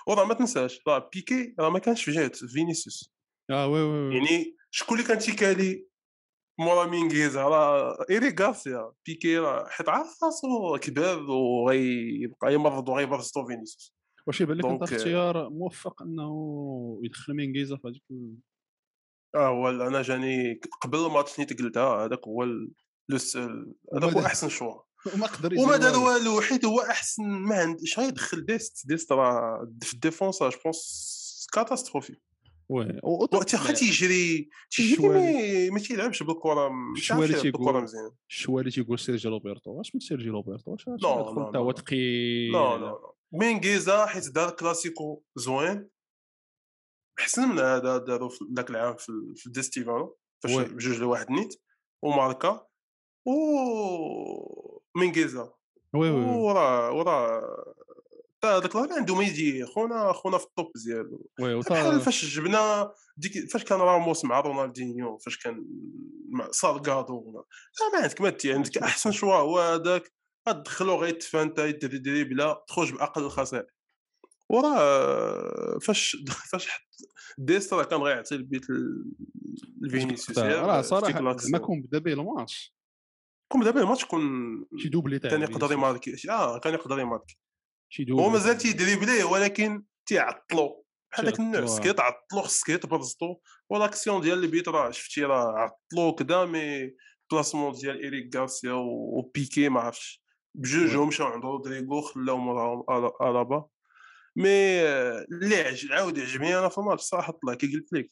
وراه 0.08 0.26
ما 0.26 0.34
تنساش 0.34 0.82
راه 0.88 1.10
بيكي 1.14 1.56
راه 1.60 1.70
ما 1.70 1.80
كانش 1.80 2.04
في 2.04 2.12
جهة 2.12 2.32
فينيسيوس. 2.54 3.14
آه 3.50 3.68
oui 3.68 3.82
oui 3.82 4.08
oui. 4.08 4.16
يعني 4.16 4.56
شكون 4.72 4.98
اللي 4.98 5.10
كان 5.10 5.20
تيكالي 5.20 5.88
مورا 6.60 6.86
مينغيزا 6.86 7.44
راه 7.44 8.06
إيريك 8.10 8.42
غارسيا. 8.42 8.92
بيكي 9.06 9.38
راه 9.38 9.68
حيت 9.70 9.90
عارف 9.90 10.24
راسو 10.24 10.78
كبر 10.82 11.32
وغيبقى 11.32 12.54
يمرض 12.54 12.90
وغيبرزطو 12.90 13.46
فينيسيوس. 13.46 13.99
واش 14.30 14.42
يبان 14.42 14.58
لك 14.58 14.66
أنت 14.66 14.80
donc- 14.80 14.94
اختيار 14.94 15.50
موفق 15.50 16.02
إنه 16.02 16.30
يدخل 17.04 17.34
مينغيزا 17.34 17.78
في 17.78 17.88
هذيك 17.88 18.04
آه 19.36 19.48
هو 19.48 19.70
أنا 19.70 20.02
جاني 20.02 20.60
قبل 20.82 20.98
الماتش 21.06 21.40
نيت 21.40 21.60
قلتها 21.62 22.06
هذاك 22.06 22.28
هو 22.28 22.44
ال- 22.44 22.72
le 23.10 23.18
seul 23.18 23.76
هذاك 23.94 24.14
هو 24.14 24.20
أحسن 24.26 24.50
choix. 24.50 24.82
وما 25.14 25.28
قدر 25.28 25.60
وما 25.60 25.78
دار 25.78 26.00
والو. 26.00 26.42
حيت 26.42 26.66
هو 26.66 26.80
أحسن 26.82 27.24
ما 27.24 27.56
عند 27.56 27.82
اش 27.82 28.00
غيدخل 28.00 28.46
ديست؟ 28.46 28.88
ديست 28.88 29.12
راه 29.12 29.72
في 29.84 29.94
الديفونس 29.94 30.44
جو 30.44 30.50
بونس 30.66 31.48
كاتاستروفي 31.54 32.16
وي 32.70 33.00
وقت 33.04 33.36
واخا 33.56 33.74
تيجري 33.74 34.50
تيجري. 34.72 35.70
ما- 35.70 35.80
تيلعبش 35.80 36.24
بالكرة 36.24 36.70
الشوالي 36.98 37.34
بالكرة 37.34 37.42
تيقول- 37.86 38.12
الشوالي 38.30 38.72
تيقول 38.72 39.00
سيرجي 39.00 39.30
روبرتو 39.30 39.72
واش 39.72 39.96
من 39.96 40.02
سيرجي 40.02 40.30
روبرتو 40.30 40.72
واش 40.72 40.88
لا، 40.88 40.94
لا، 41.02 41.08
هو 41.60 41.72
لا. 41.72 41.78
ثقيل 41.78 42.52
لا. 42.52 43.00
لا 43.32 43.40
مينغيزا 43.40 44.06
حيت 44.06 44.30
دار 44.30 44.52
كلاسيكو 44.52 45.24
زوين. 45.36 45.90
احسن 47.20 47.50
من 47.50 47.60
هذا 47.60 47.98
دارو 47.98 48.30
في 48.30 48.46
ذاك 48.54 48.70
العام 48.70 48.96
في, 48.96 49.34
في 49.36 49.50
فاش. 50.44 50.56
بجوج 50.56 51.00
لواحد 51.00 51.32
نيت 51.32 51.62
وماركا. 52.02 52.66
و 53.26 53.32
مينغيزا 54.96 55.54
وي 55.94 56.10
وي 56.10 56.26
وي. 56.26 56.38
وراه 56.38 56.92
وراه 56.92 57.76
تا 58.42 58.58
هذاك 58.58 58.76
الوقت 58.76 58.92
عنده 58.92 59.16
ما 59.16 59.24
يدير 59.24 59.66
خونا 59.66 60.14
خونا 60.14 60.38
في 60.38 60.46
الطوب 60.46 60.72
ديالو. 60.86 61.30
وي 61.40 61.60
بحال 61.60 62.02
فاش 62.02 62.26
جبنا 62.26 62.94
ديك 63.18 63.52
فاش 63.52 63.64
كان 63.64 63.80
راموس 63.80 64.26
مع 64.26 64.40
رونالدينيو 64.40 65.18
فاش 65.18 65.38
كان 65.38 65.66
مع 66.30 66.52
سالغادو 66.52 67.32
ما 67.32 67.44
عندك 68.02 68.22
ما 68.22 68.38
عندك 68.46 68.78
أحسن 68.78 69.12
شوا 69.12 69.36
هو 69.36 69.60
هذاك. 69.60 70.19
غتدخلو 70.50 70.96
غيتفى 70.96 71.42
انت 71.42 71.60
يدير 71.60 71.98
دريبلا 71.98 72.66
تخرج 72.68 72.94
باقل 72.94 73.24
الخسائر. 73.24 73.66
وراه 74.50 75.80
فاش 75.80 76.18
فاش 76.52 76.68
حط 76.68 76.82
ديست 77.38 77.74
راه 77.74 77.84
كان 77.84 78.00
غيعطي 78.02 78.36
البيت 78.36 78.66
لفينيسيوس 79.82 80.40
غير 80.40 80.62
راه 80.64 80.82
صراحة 80.82 81.20
l'action. 81.20 81.58
كون 81.60 81.82
بدأ 81.82 82.00
به 82.00 82.14
الماتش. 82.14 82.76
كون 83.52 83.64
دابا 83.64 83.82
الماتش 83.82 84.06
كون 84.06 84.22
شي 84.78 84.90
doublé 84.90 85.20
تاع 85.20 85.30
كان 85.32 85.42
يقدر. 85.42 85.72
يماركي. 85.72 86.30
آه 86.30 86.60
كان 86.60 86.74
يقدر 86.74 87.00
يماركي. 87.00 87.38
شي 87.90 88.04
دوبلي 88.04 88.26
هو 88.26 88.30
مازال 88.30 88.58
تاع- 88.58 88.72
تيدريبليه 88.72 89.24
ولكن 89.24 89.84
تيعطلو. 90.06 90.86
بحال 91.12 91.26
داك 91.26 91.40
آه. 91.40 91.66
سكيت 91.66 92.00
عطلو 92.00 92.42
خصك 92.42 92.68
تبرزطو 92.68 93.36
و 93.70 93.75
l'action 93.75 94.22
ديال 94.22 94.44
البيت 94.44 94.68
راه 94.68 94.92
شفتي 94.92 95.24
راه 95.24 95.54
عطلو 95.58 96.16
كدا 96.16 96.46
mais 96.46 96.96
placement 97.32 97.74
ديال 97.74 98.04
ايريك 98.04 98.36
غارسيا 98.36 98.74
وبيكي 98.74 99.70
ما 99.70 99.80
عرفتش. 99.82 100.24
بجوجهم 100.60 101.08
مشاو 101.08 101.28
عند 101.28 101.44
رودريغو 101.46 102.02
خلاهم 102.02 102.48
وراهم 102.48 102.82
ألا- 102.84 103.22
الابا 103.22 103.66
mais 104.36 104.82
اللي 105.32 105.66
عاود 105.92 106.18
يعجبني 106.18 106.60
أنا 106.60 106.70
في 106.70 106.78
الماتش 106.78 107.02
صراحة 107.02 107.34
طلع 107.34 107.54
كي 107.54 107.74
قلت 107.74 107.94
لك. 107.94 108.10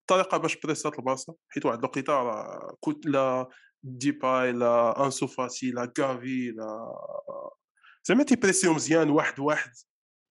الطريقة 0.00 0.38
باش 0.38 0.56
بريسات 0.60 0.98
البارسا 0.98 1.34
حيت 1.48 1.66
واحد 1.66 1.78
الوقيتة 1.78 2.12
راه 2.12 2.76
كنت 2.80 3.06
لا 3.06 3.48
ديباي 3.82 4.52
لا 4.52 5.04
أنسو 5.04 5.26
فاتي 5.26 5.70
لا 5.70 5.86
كافي 5.86 6.50
لا 6.50 6.92
زعما 8.04 8.22
تيبريسيو 8.24 8.72
مزيان 8.74 9.10
واحد 9.10 9.40
واحد. 9.40 9.70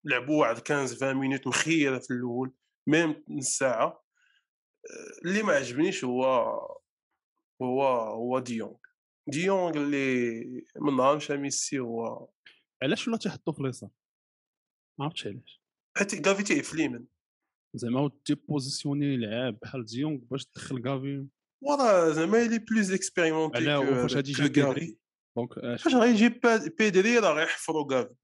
لعبوا 0.06 0.42
واحد 0.42 0.68
15 0.68 0.96
20 0.96 1.14
مينوت 1.16 1.48
مخيرة 1.48 2.00
في 2.00 2.12
الأول 2.14 2.54
même 2.88 3.24
نص 3.30 3.58
ساعة. 3.58 3.86
آه، 4.86 5.28
اللي 5.28 5.44
ما 5.44 5.54
عجبنيش 5.54 6.04
هو 6.06 6.26
هو 7.62 7.84
هو 7.88 8.40
ديونغ 8.40 8.74
ديونغ 9.32 9.78
اللي 9.78 10.42
من 10.82 10.96
نهار 10.98 11.16
مشى 11.16 11.38
ميسي 11.38 11.80
هو 11.80 12.30
علاش 12.84 13.08
ولا 13.08 13.18
تيحطو 13.18 13.52
في 13.52 13.60
اليسار 13.60 13.90
ما 15.00 15.06
عرفتش 15.06 15.28
علاش. 15.28 15.62
حيت 15.98 16.16
كافي 16.16 16.44
تيعرف 16.44 16.74
اليمين 16.74 17.08
زعما 17.76 18.00
هو 18.00 18.08
تيبوزيسيوني 18.08 19.18
لعاب 19.18 19.60
بحال 19.62 19.86
ديونغ 19.86 20.18
باش 20.18 20.46
تدخل 20.46 20.82
كافي 20.82 21.28
وراه 21.64 22.12
زعما 22.12 22.38
les 22.38 22.60
plus 22.60 22.92
expérimentés 22.92 23.58
علاه 23.58 23.80
وفاش 23.80 24.16
غادي 24.16 24.32
يجي 24.32 24.44
بيدري 24.44 24.98
donc 25.38 25.58
اش 25.58 25.84
فاش 25.84 25.96
غيجي 25.96 26.40
بيدري 26.78 27.18
راه 27.18 27.34
غيحفرو 27.34 27.86
كافي 27.88 28.16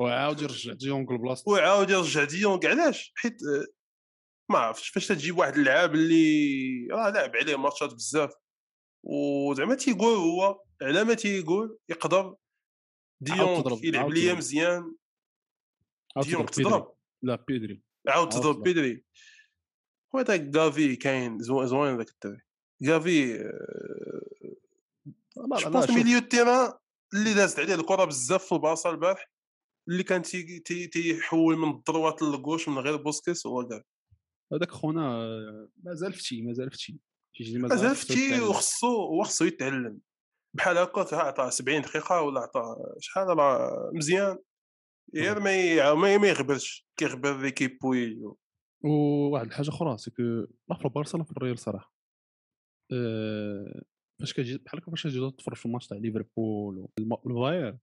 وعاود 0.00 0.40
يرجع 0.40 0.72
ديونغ 0.72 1.12
لبلاصتو 1.12 1.52
وعاود 1.52 1.90
يرجع 1.90 2.24
ديونغ 2.24 2.66
علاش؟ 2.66 3.12
حيت 3.16 3.32
آه، 3.32 3.66
ما 4.50 4.58
عرفتش. 4.58 4.88
فاش 4.88 5.06
تجيب 5.06 5.38
واحد 5.38 5.54
اللعاب 5.54 5.94
اللي 5.94 6.88
راه 6.90 7.10
لعب 7.10 7.36
عليه 7.36 7.56
ماتشات 7.56 7.94
بزاف. 7.94 8.30
وزعما 9.02 9.74
تيقول 9.74 10.16
هو 10.16 10.62
على 10.82 11.04
ما 11.04 11.14
تيقول 11.14 11.78
يقدر 11.88 12.36
تضرب، 13.60 13.84
يلعب 13.84 14.10
ليا. 14.10 14.34
مزيان 14.34 14.94
ديونغ 16.22 16.46
تضرب 16.46 16.94
لا 17.22 17.44
بيدري. 17.48 17.82
عاود 18.08 18.28
تضرب. 18.28 18.62
بيدري. 18.62 19.04
وهذاك 20.14 20.50
كافي 20.50 20.96
كاين 20.96 21.38
زوين 21.38 21.96
ذاك 21.96 22.08
الدري. 22.10 22.40
كافي 22.86 23.34
آه، 23.40 24.56
لا 25.36 25.56
je 25.58 25.64
le 25.64 25.68
pense 25.68 25.86
شوف. 25.86 25.96
ميليو 25.96 26.18
تيران 26.20 26.72
اللي 27.14 27.34
دازت 27.34 27.58
عليه 27.58 27.74
الكرة 27.74 28.04
بزاف 28.04 28.44
في 28.44 28.52
البلاصه 28.52 28.90
البارح 28.90 29.30
اللي 29.88 30.02
كان 30.02 30.22
تي- 30.22 30.58
تي- 30.58 30.86
تيحول 30.86 31.56
من 31.56 31.70
ال 31.70 31.77
droite 31.77 32.22
لل 32.22 32.34
gauche 32.34 32.68
من 32.68 32.78
غير 32.78 32.96
بوسكيس 32.96 33.46
هو 33.46 33.62
كافي 33.62 33.86
هذاك 34.52 34.70
خونا 34.70 35.06
آه، 35.14 35.68
مازال 35.82 36.12
فتي 36.12 36.42
مازال 36.42 36.70
فتي 36.70 36.98
تيجي 37.44 37.58
مازال 37.58 37.96
فتي 37.96 38.40
وخصو 38.40 39.20
وخصو 39.20 39.44
يتعلم. 39.44 40.00
بحال 40.56 40.78
هكا 40.78 41.16
عطاه 41.16 41.50
70 41.50 41.82
دقيقة 41.82 42.22
ولا 42.22 42.40
عطاه 42.40 42.96
شحال 43.00 43.38
راه 43.38 43.90
مزيان. 43.94 44.38
غير 45.14 45.40
ما 45.40 45.94
ما 45.94 46.18
ما 46.18 46.28
يغبرش 46.28 46.88
كيغبر 46.96 47.42
l'équipe 47.42 47.78
puis 47.82 48.22
وواحد 48.84 49.46
الحاجة 49.46 49.68
أخرى 49.68 49.98
c'est 49.98 50.10
que 50.10 50.22
لا 50.70 50.76
في 50.78 50.84
البارسا 50.84 51.18
لا 51.18 51.24
في 51.24 51.30
الريال 51.30 51.58
صراحة. 51.58 51.94
أه 52.92 53.82
فاش 54.20 54.32
كتجي 54.32 54.58
بحال 54.58 54.80
هكا 54.80 54.90
فاش 54.90 55.02
كتجي 55.02 55.30
تتفرج 55.30 55.56
في 55.56 55.66
الماتش 55.66 55.86
تاع 55.86 55.98
ليفربول 55.98 56.88
والبايرن 56.98 57.78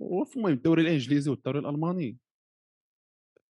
وفي 0.00 0.36
المهم 0.36 0.52
الدوري 0.52 0.82
الإنجليزي 0.82 1.30
والدوري 1.30 1.58
الألماني. 1.58 2.18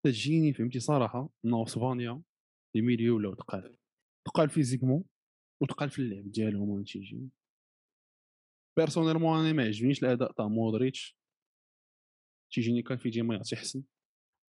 تجيني 0.05 0.53
فهمتي 0.53 0.79
صراحة 0.79 1.29
انه 1.45 1.63
أسبانيا 1.63 2.21
les 2.75 2.81
milieux 2.81 3.15
ولاو 3.15 3.33
تقال. 3.33 3.77
تقال 4.25 4.49
physiquement 4.49 5.03
وتقال 5.61 5.89
في 5.89 5.99
اللعب 5.99 6.31
ديالهم 6.31 6.69
وين 6.69 6.83
تيجي 6.83 7.29
personnellement 8.77 9.39
أنا 9.39 9.53
ما 9.53 9.63
عجبنيش 9.63 10.03
الأداء 10.03 10.31
تاع 10.31 10.47
مودريتش. 10.47 11.17
تيجيني 12.53 12.81
كان 12.81 12.97
في 12.97 13.09
ديما 13.09 13.35
يعطي 13.35 13.55
حسن. 13.55 13.83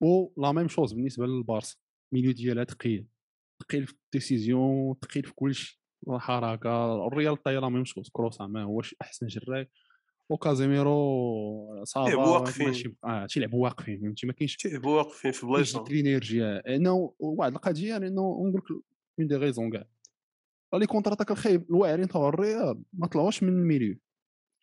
و 0.01 0.41
la 0.43 0.53
même 0.53 0.69
chose 0.69 0.93
بالنسبة 0.93 1.27
للبارسا. 1.27 1.77
milieu 2.13 2.33
ديالها 2.33 2.65
ثقيل 2.65 3.07
ثقيل 3.63 3.87
في 3.87 3.95
ال 4.05 4.15
décision 4.15 4.95
ثقيل 5.05 5.25
في 5.25 5.35
كلشي. 5.35 5.81
الحركة 6.09 7.07
الريال 7.07 7.33
الطايره 7.33 7.69
même 7.69 7.85
chose 7.85 8.11
كروسا 8.13 8.47
ما 8.47 8.63
هوش 8.63 8.95
أحسن 9.03 9.27
جراي. 9.27 9.71
وكازيميرو 10.31 11.85
ça 11.85 12.00
va 12.00 12.15
واقفين. 12.17 12.67
ماشي 12.67 12.97
آه 13.05 13.27
تيلعبوا 13.27 13.65
واقفين 13.65 14.01
فهمتي؟ 14.01 14.27
ما 14.27 14.33
كاينش 14.33 14.57
تيلعبوا 14.57 14.97
واقفين 14.97 15.33
في 15.33 15.47
بلايصهم. 15.47 15.85
ديك 15.85 15.93
الانرجيا 15.93 16.77
إنه 16.77 17.15
واحد 17.19 17.53
القضية 17.53 17.99
لأنه 17.99 18.21
نقول 18.21 18.55
لك 18.55 18.85
une 19.19 19.27
des 19.27 19.37
raisons 19.37 19.71
كاع 19.71 19.85
les 20.81 20.87
contre-attaques 20.87 21.31
الخايب 21.31 21.71
الواعرين 21.71 22.09
تاع 22.09 22.29
الريال 22.29 22.83
ما 22.93 23.07
طلعوش 23.07 23.43
من 23.43 23.49
ال 23.49 23.56
milieu 23.56 23.99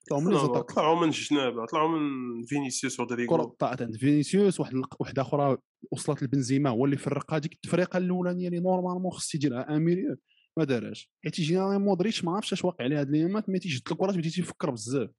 طلعوا 0.10 0.24
من 0.24 0.34
زاتاك 0.34 0.72
طلعوا 0.72 1.02
من 1.02 1.08
الجناب 1.08 1.66
طلعوا 1.66 1.90
من 1.90 2.46
فينيسيوس 2.46 3.00
الكره 3.00 3.00
رودريغو 3.00 3.44
طلعت 3.44 3.82
عند 3.82 3.98
فينيسيوس 3.98 4.60
واحد 4.60 4.74
واحدة 5.00 5.22
أخرى 5.22 5.58
وصلت 5.92 6.24
لبنزيما 6.24 6.70
هو 6.70 6.86
اللي 6.86 6.98
فرق 6.98 7.34
هذيك 7.34 7.54
التفريقه 7.54 7.98
الأولانية 7.98 8.48
اللي 8.48 8.60
normalement 8.60 9.12
خص 9.12 9.36
يديرها 9.36 9.76
un 9.76 9.82
milieu 9.82 10.18
ما 10.58 10.64
دارهاش 10.64 11.12
حيت 11.24 11.40
يجينا 11.40 11.78
مودريتش 11.78 12.24
ما 12.24 12.32
عرفتش 12.32 12.54
اش 12.54 12.66
واقع 12.66 12.84
عليه 12.84 13.00
هاد 13.00 13.10
الأيامات 13.10 13.50
ملي 13.50 13.60
تيجد 13.60 13.82
الكره 13.92 14.12
تبدا 14.12 14.30
تيفكر 14.30 14.70
بزاف. 14.70 15.10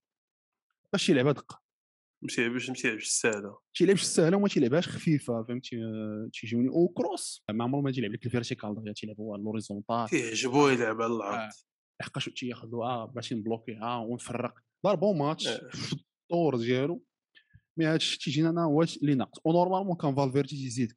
باش 0.92 1.08
يلعبها 1.08 1.32
دقه 1.32 1.61
ما 2.22 2.28
تيلعبش 2.28 2.68
ما 2.68 2.74
تيلعبش 2.74 3.04
السهله 3.06 3.58
تيلعبش 3.74 4.02
السهله 4.02 4.36
وما 4.36 4.48
تيلعبهاش 4.48 4.88
خفيفة 4.88 5.42
فهمتي؟ 5.48 5.76
آه، 5.76 6.30
تيجيوني. 6.32 6.68
وكروس 6.68 7.44
ما 7.50 7.64
عمره 7.64 7.80
ما 7.80 7.90
تيلعب. 7.92 8.12
لك 8.12 8.26
ال 8.26 8.31
vertical 8.31 8.74
دغيا 8.74 8.92
تيلعب. 8.92 9.20
هو 9.20 9.34
ال 9.36 9.41
l'horizontal 9.41 10.06
كيعجبو 10.10 10.68
يلعب 10.68 11.02
على 11.02 11.12
العرض 11.14 11.38
آه. 11.38 11.50
لحقاش 12.00 12.24
تياخذوها 12.28 13.04
باش 13.04 13.32
نبلوكيها 13.32 13.96
ونفرق. 13.96 14.54
دار 14.84 14.94
bon 14.94 15.18
match 15.18 15.48
آه. 15.48 15.68
في 15.70 15.96
الطور 16.30 16.56
ديالو. 16.56 17.02
mais 17.78 17.84
هادشي 17.86 18.18
تيجينا 18.18 18.50
أنا 18.50 18.64
هو 18.64 18.82
اللي 18.82 19.14
ناقص 19.14 19.40
و 19.44 19.48
normalement 19.48 19.96
كان 19.96 20.14
فالفيردي 20.14 20.48
تيزيد 20.56 20.92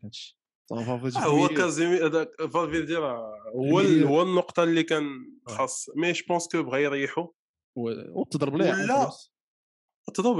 آه، 1.18 1.26
هو. 1.26 1.48
كازيمي 1.48 1.98
هذاك 1.98 2.30
فالفيردي 2.54 2.96
راه 2.96 3.34
هو. 3.56 3.80
هو 3.80 4.22
النقطة 4.22 4.64
اللي 4.64 4.84
كان 4.84 5.04
آه. 5.48 5.52
خاص. 5.52 5.86
mais 5.96 6.12
je 6.12 6.24
pense 6.30 6.48
que 6.48 6.64
بغا 6.64 6.78
يريحو. 6.78 7.32
وتضرب 8.16 8.56
ليه 8.56 8.70
ولا- 8.70 9.12
تضرب 10.14 10.38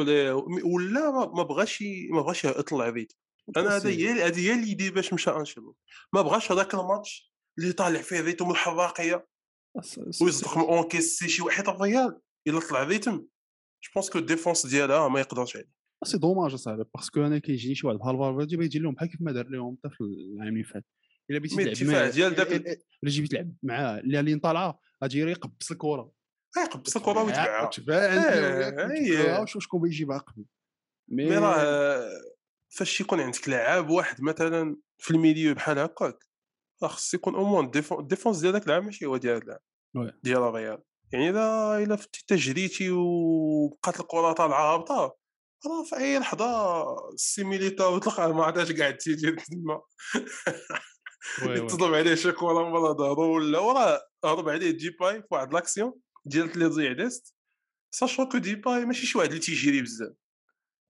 ولا 0.64 1.12
ما- 1.12 1.44
بغاش 1.44 1.84
ما 2.12 2.22
بغاش 2.22 2.46
يطلع 2.46 2.88
ال 2.88 2.92
rythme 2.92 3.16
أنا 3.58 3.76
هذا 3.76 3.90
هي 3.90 4.10
هذه 4.12 4.40
هي 4.40 4.54
اللي 4.54 4.72
يدير 4.72 4.94
باش 4.94 5.14
مشى 5.14 5.30
انشيلوتي 5.30 5.80
ما 6.14 6.22
بغاش 6.22 6.52
هذاك 6.52 6.74
الماتش 6.74 7.34
اللي 7.60 7.72
طالع 7.74 8.02
فيه 8.02 8.20
ال 8.20 8.25
rythme 8.25 8.52
الحراقيه 8.52 9.28
ويصدق 10.22 10.58
encaissé 10.58 11.28
شي 11.28 11.42
واحد 11.42 11.68
الريال 11.70 12.20
إلا 12.48 12.60
طلع 12.60 12.82
ال 12.82 12.86
rythme 12.86 13.12
je 13.84 13.92
pense 13.96 14.10
que 14.10 14.20
ال 14.20 14.26
défense 14.26 14.66
ديالها 14.66 15.08
ما 15.08 15.20
يقدرش 15.20 15.56
عليه. 15.56 15.70
c'est 16.04 16.18
dommage 16.18 16.54
أصاحبي 16.54 16.84
parce 16.96 17.12
que 17.12 17.22
أنا 17.26 17.38
كيجيني 17.40 17.76
شي 17.76 17.88
واحد 17.88 18.00
بحال 18.00 18.18
فالفيردي 18.18 18.56
بغا 18.56 18.66
يدير 18.66 18.82
لهم 18.82 18.94
بحال 18.94 19.10
كيف 19.10 19.22
ما 19.22 19.32
دار 19.32 19.48
لهم 19.48 19.78
حتى 19.84 19.96
في 19.96 20.02
العام 20.02 20.48
اللي 20.54 20.64
فات. 20.64 20.86
إلا 21.30 21.40
بغيتي 21.40 21.56
تلعب 21.76 21.92
معاه 21.94 22.10
ديال 22.10 22.36
داك 22.36 22.52
ال- 22.52 22.68
إلا 22.68 23.12
جيتي 23.12 23.28
تلعب 23.28 23.52
معاه 23.64 24.00
اللي 24.00 24.40
طالعة 24.40 24.80
غادي 25.04 25.20
يقبس 25.20 25.72
الكرة. 25.72 26.12
يقبس 26.62 26.98
الكرة 26.98 27.24
ويتبعها 27.24 27.70
تبان 27.70 28.92
إيه، 28.92 29.18
هي. 29.18 29.40
واش 29.40 29.58
شكون 29.58 29.82
بيجيبها 29.82 30.18
قبل 30.18 30.46
mais 31.08 31.38
راه 31.38 32.10
فاش 32.70 33.02
يكون 33.02 33.20
عندك 33.22 33.50
لاعب 33.50 33.90
واحد 33.90 34.22
مثلا 34.22 34.78
في 34.98 35.12
ال 35.12 35.18
milieu 35.18 35.54
بحال 35.54 35.80
هكاك 35.80 36.26
راه 36.84 36.90
خص 36.90 37.14
يكون 37.14 37.36
au 37.36 37.46
moins 37.46 37.72
ال 38.00 38.05
défense 38.05 38.40
ديال 38.40 38.54
داك 38.54 38.64
اللاعب 38.64 38.84
ماشي 38.84 39.06
هو 39.06 39.18
ديال 39.18 39.38
اللاعب. 39.38 39.62
ديال 40.24 40.38
الريال. 40.38 40.84
يعني 41.12 41.30
الا 41.30 41.78
الا 41.84 41.96
فتي 41.96 42.26
تجريتي 42.28 42.92
وبقات 42.92 44.00
الكرة 44.00 44.32
طالعة 44.32 44.74
هابطة 44.74 45.16
راه 45.68 45.84
في 45.84 45.98
أي 45.98 46.20
لحظة 46.20 47.10
السيميليتا 47.10 47.86
وتلقى 47.86 48.34
ما 48.34 48.44
عرفتش 48.44 48.80
قاعد 48.80 48.98
تيجي 48.98 49.32
تما. 49.32 49.82
تضرب 51.70 51.94
عليه 51.94 52.16
شي 52.16 52.32
كرة 52.32 52.70
من 52.70 52.94
ظهرو 52.98 53.36
ولا 53.36 53.60
وراه 53.60 54.02
هرب 54.26 54.50
عليه 54.50 54.72
ديباي 54.72 55.22
في 55.22 55.28
واحد 55.32 55.54
l'action. 55.54 55.94
ديال 56.26 56.60
لي 56.60 56.66
ضيع 56.66 56.92
ديست 56.92 57.36
sachant 57.92 58.30
que 58.30 58.38
ديباي 58.38 58.86
ماشي 58.86 59.06
شي 59.06 59.18
واحد 59.18 59.30
اللي 59.30 59.42
تيجري 59.42 59.82
بزاف 59.82 60.14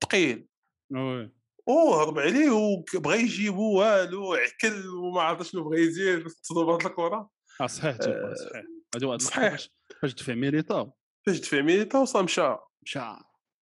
ثقيل 0.03 0.47
oui. 0.91 1.31
أو 1.69 1.93
هرب 1.93 2.19
عليه 2.19 2.49
وبغى 2.51 3.17
يجيبو 3.19 3.79
والو 3.79 4.33
عكل 4.33 4.87
وما 4.87 5.21
عرف 5.21 5.47
شنو 5.47 5.63
بغى 5.69 5.81
يدير 5.81 6.29
تضرب 6.29 6.69
هاد 6.69 6.85
الكرة. 6.85 7.29
آه 7.61 7.67
صحيح 7.67 7.97
تيبقى 7.97 8.35
صحيح. 8.35 8.63
هادو 8.95 9.09
واحد 9.09 9.21
صحيح. 9.21 9.57
فاش- 10.01 10.13
دفع 10.13 10.33
ميليتا 10.33 10.91
فاش 11.25 11.39
دفع 11.39 11.61
ميليتا 11.61 11.97
وصا 11.99 12.21
مشى. 12.21 12.55
مشى. 12.83 12.99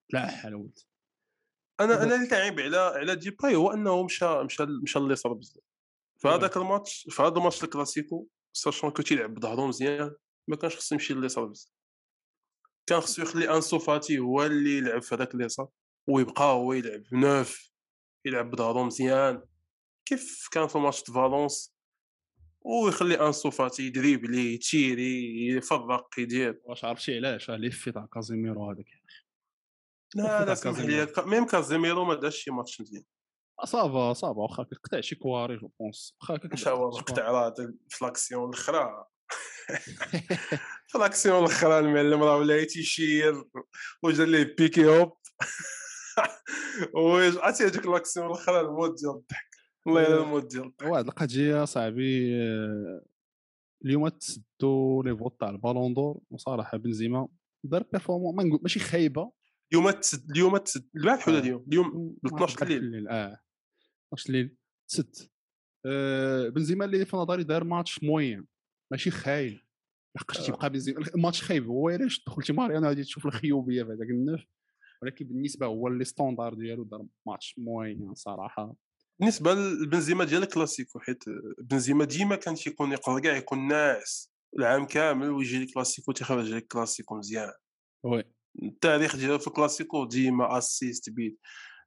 لا 0.10 0.28
حل 0.28 0.56
ولد 0.56 0.80
أنا 1.80 1.94
هذا- 1.94 2.04
أنا 2.04 2.16
اللي 2.16 2.28
كنعيب 2.28 2.60
على 2.60 2.78
على 2.78 3.16
ديباي 3.16 3.56
هو 3.56 3.72
أنه 3.74 4.04
مشى 4.04 4.44
مشى 4.44 4.66
مشى 4.66 5.00
اليسار 5.00 5.34
بزاف. 5.34 5.64
في 6.22 6.28
هذاك 6.28 6.58
الماتش 6.58 7.08
في 7.10 7.22
هذا 7.22 7.38
الماتش 7.38 7.64
الكلاسيكو 7.64 8.28
sachant 8.54 8.90
que 8.90 9.02
تيلعب 9.02 9.34
بظهرو 9.34 9.68
مزيان. 9.68 10.16
ما 10.48 10.56
كانش 10.56 10.76
خصو 10.76 10.96
يمشي 10.96 11.14
لليسار 11.14 11.46
بزاف 11.46 11.72
كان 12.86 13.00
خصو 13.00 13.22
يخلي 13.22 13.56
انسو 13.56 13.80
فاتي 13.80 14.20
هو 14.20 14.44
اللي 14.44 14.78
يلعب 14.78 15.02
في 15.02 15.16
هذاك 15.16 15.36
اليسار 15.36 15.68
ويبقى 16.08 16.44
هو 16.44 16.74
يلعب 16.74 17.04
ب 17.12 17.24
neuf 17.24 17.72
يلعب 18.26 18.52
بظهرو 18.52 18.84
مزيان. 18.84 19.44
كيف 20.06 20.48
كان 20.52 20.68
في 20.68 20.78
ماتش 20.78 21.04
فالونس؟ 21.04 21.76
ويخلي 22.62 23.28
انسو 23.28 23.52
فاتي 23.52 23.84
يدريبلي 23.84 24.54
يتيري 24.54 25.48
يفرق 25.48 26.20
يدير. 26.20 26.62
واش 26.64 26.86
عرفتي 26.86 27.16
علاش؟ 27.16 27.50
راه 27.50 27.58
ليفي 27.58 27.92
تاع 27.92 28.06
كازيميرو 28.14 28.72
هذاك 28.72 28.86
لا 30.16 30.46
لا 30.46 30.56
سمح 30.56 30.80
لي. 30.80 31.08
même 31.18 31.46
كازيميرو 31.46 32.06
ما 32.06 32.14
داش 32.14 32.36
شي 32.36 32.52
ماتش 32.52 32.82
مزيان. 32.82 33.04
ça 33.66 33.90
va 33.90 34.14
ça 34.14 34.28
va 34.28 34.42
واخا 34.42 34.64
قطع 34.64 35.02
شي 35.02 35.16
كواري 35.16 35.58
je 35.58 35.72
pense. 35.80 36.18
واخا 36.22 36.36
هكاك 36.36 36.54
مش 36.54 36.68
هو 36.68 36.92
شي 36.92 37.02
قطع 37.02 37.32
راه 37.32 37.54
في 37.90 38.06
l'action 38.06 38.50
الأخرى. 38.50 39.06
l'action 41.00 41.40
الاخرى 41.40 41.80
المعلم 41.80 42.24
راه 42.24 42.38
ولا 42.38 42.64
تيشير 42.64 43.44
وجا 44.04 44.26
ليه 44.26 44.56
بيكي 44.58 44.86
hop 44.86 45.18
ويج 46.96 47.38
عرفتي 47.38 47.64
هذيك 47.64 47.86
l'action 47.86 48.26
الاخرى 48.28 48.60
ال 48.60 48.67
mode 48.67 48.96
ديال 48.96 49.12
الضحك 49.12 49.56
والله 49.86 50.08
الا 50.08 50.24
المود 50.24 50.48
ديال 50.48 50.66
الضحك 50.66 50.92
واحد 50.92 51.08
القضية 51.08 51.66
صاحبي 51.66 52.36
اليوم 53.86 54.08
تسدوا 54.08 55.04
les 55.04 55.18
votes 55.18 55.40
تاع 55.40 55.50
ال 55.50 55.56
ballon 55.56 55.94
d'or 55.94 56.20
وصراحه 56.32 56.78
بنزيما 56.78 57.28
دار 57.64 57.84
performance 57.84 58.60
ماشي 58.62 58.80
خايبه 58.80 59.32
اليوم 59.74 59.92
تسد 59.92 60.32
اليوم 60.32 60.58
تسد 60.58 60.90
البارح 60.96 61.28
ولا. 61.28 61.40
اليوم 61.40 61.66
اليوم 61.68 62.16
ما 62.24 62.30
12 62.30 62.42
عرفت 62.42 62.72
الليل. 62.72 63.08
آه 63.08 63.40
12 64.14 64.30
الليل 64.30 64.58
آه 65.86 66.50
بنزيما 66.50 66.86
اللي 66.86 67.06
في 67.06 67.18
نظري 67.18 67.44
دار 67.44 67.64
match 67.64 68.04
moyen 68.04 68.53
ماشي 68.94 69.12
خايب. 69.12 69.60
لحقاش 70.16 70.40
آه. 70.40 70.46
تيبقى 70.46 70.70
بنزيما 70.70 71.00
الماتش 71.16 71.42
خايب. 71.42 71.68
هو 71.68 71.90
علاش 71.90 72.24
دخلتي 72.28 72.54
ماريانو 72.54 72.88
غادي 72.88 73.04
تشوف 73.04 73.26
الخيوبيه 73.26 73.84
في 73.84 73.90
هذاك 73.90 74.10
النف 74.10 74.46
ولكن 75.02 75.26
بالنسبة 75.26 75.66
هو 75.66 75.88
le 75.88 76.04
standard 76.04 76.54
ديالو 76.54 76.84
دار 76.84 77.06
match 77.28 77.56
moyen 77.58 78.14
صراحة. 78.14 78.76
بالنسبة 79.20 79.54
لبنزيما 79.54 80.24
ديال 80.24 80.44
الكلاسيكو 80.44 81.00
حيت 81.00 81.24
بنزيما 81.62 82.06
ديما 82.06 82.36
كان 82.36 82.56
تيكون 82.56 82.92
يقدر 82.92 83.20
كاع 83.20 83.38
يكون 83.38 83.68
ناعس 83.68 84.32
العام 84.60 84.86
كامل 84.86 85.30
ويجي 85.30 85.64
الكلاسيكو 85.64 86.12
تيخرج 86.12 86.54
لك 86.54 86.68
كلاسيكو 86.68 87.16
مزيان. 87.18 87.52
oui. 88.04 88.24
التاريخ 88.64 89.16
ديالو 89.16 89.40
في 89.40 89.48
الكلاسيكو 89.48 90.06
ديما 90.06 90.58
assist 90.58 91.10
but 91.10 91.40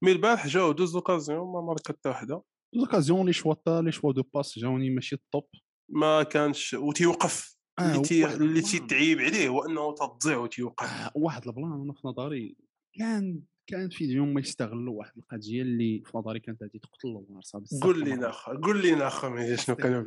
mais 0.03 0.13
البارح 0.13 0.47
جاو 0.47 0.73
deux 0.73 0.95
occasions 0.95 1.53
ما 1.53 1.61
ماركا 1.61 1.93
حتى 1.93 2.09
وحده 2.09 2.43
l'occasion 2.75 3.27
les 3.27 3.33
choix 3.33 3.81
les 3.81 3.93
choix 3.93 4.13
de 4.13 4.23
passe 4.35 4.59
جاوني 4.59 4.91
ماشي 4.91 5.15
ال 5.15 5.23
top 5.23 5.49
ما 5.89 6.23
كانش 6.23 6.75
وتيوقف 6.75 7.57
آه، 7.79 7.91
اللي, 7.91 8.03
تي... 8.03 8.35
اللي. 8.35 8.63
تيتعيب 8.63 9.19
عليه 9.19 9.49
هو 9.49 9.65
انه 9.65 9.95
تضيع 9.95 10.37
وتيوقف 10.37 10.87
آه، 10.87 11.13
واحد 11.15 11.47
ال 11.47 11.52
plan 11.52 11.73
أنا 11.73 11.93
في 11.93 12.01
نظري 12.09 12.57
كان 12.99 13.43
كان 13.67 13.89
في 13.89 14.05
اليوم 14.05 14.35
ما 14.35 14.41
يستغلوا 14.41 14.99
واحد 14.99 15.19
القضية 15.19 15.63
اللي 15.63 16.03
في 16.05 16.19
نظري 16.19 16.41
كانت 16.41 16.63
غادي 16.63 16.79
تقتل 16.79 17.09
البارسا 17.09 17.59
بزاف 17.59 17.83
قول. 17.83 18.05
لينا 18.05 18.31
قول 18.65 18.83
لينا 18.83 19.07
اخو 19.07 19.31
مهدي 19.31 19.57
شنو 19.57 19.77
كانوا. 19.77 20.05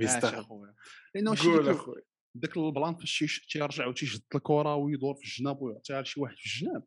لأنه 1.16 1.36
شي 1.36 1.48
قول 1.48 1.70
اخويا 1.70 2.02
داك 2.36 2.58
ال 2.58 2.65
plan 2.65 2.96
فاش 2.96 3.48
تيرجع 3.52 3.88
وتيشد 3.88 4.22
الكرة 4.36 4.76
ويدور 4.76 5.16
في 5.16 5.24
الجناب 5.24 5.62
ويعطيها 5.62 6.02
لشي 6.02 6.22
واحد 6.22 6.36
في 6.38 6.46
الجناب. 6.46 6.84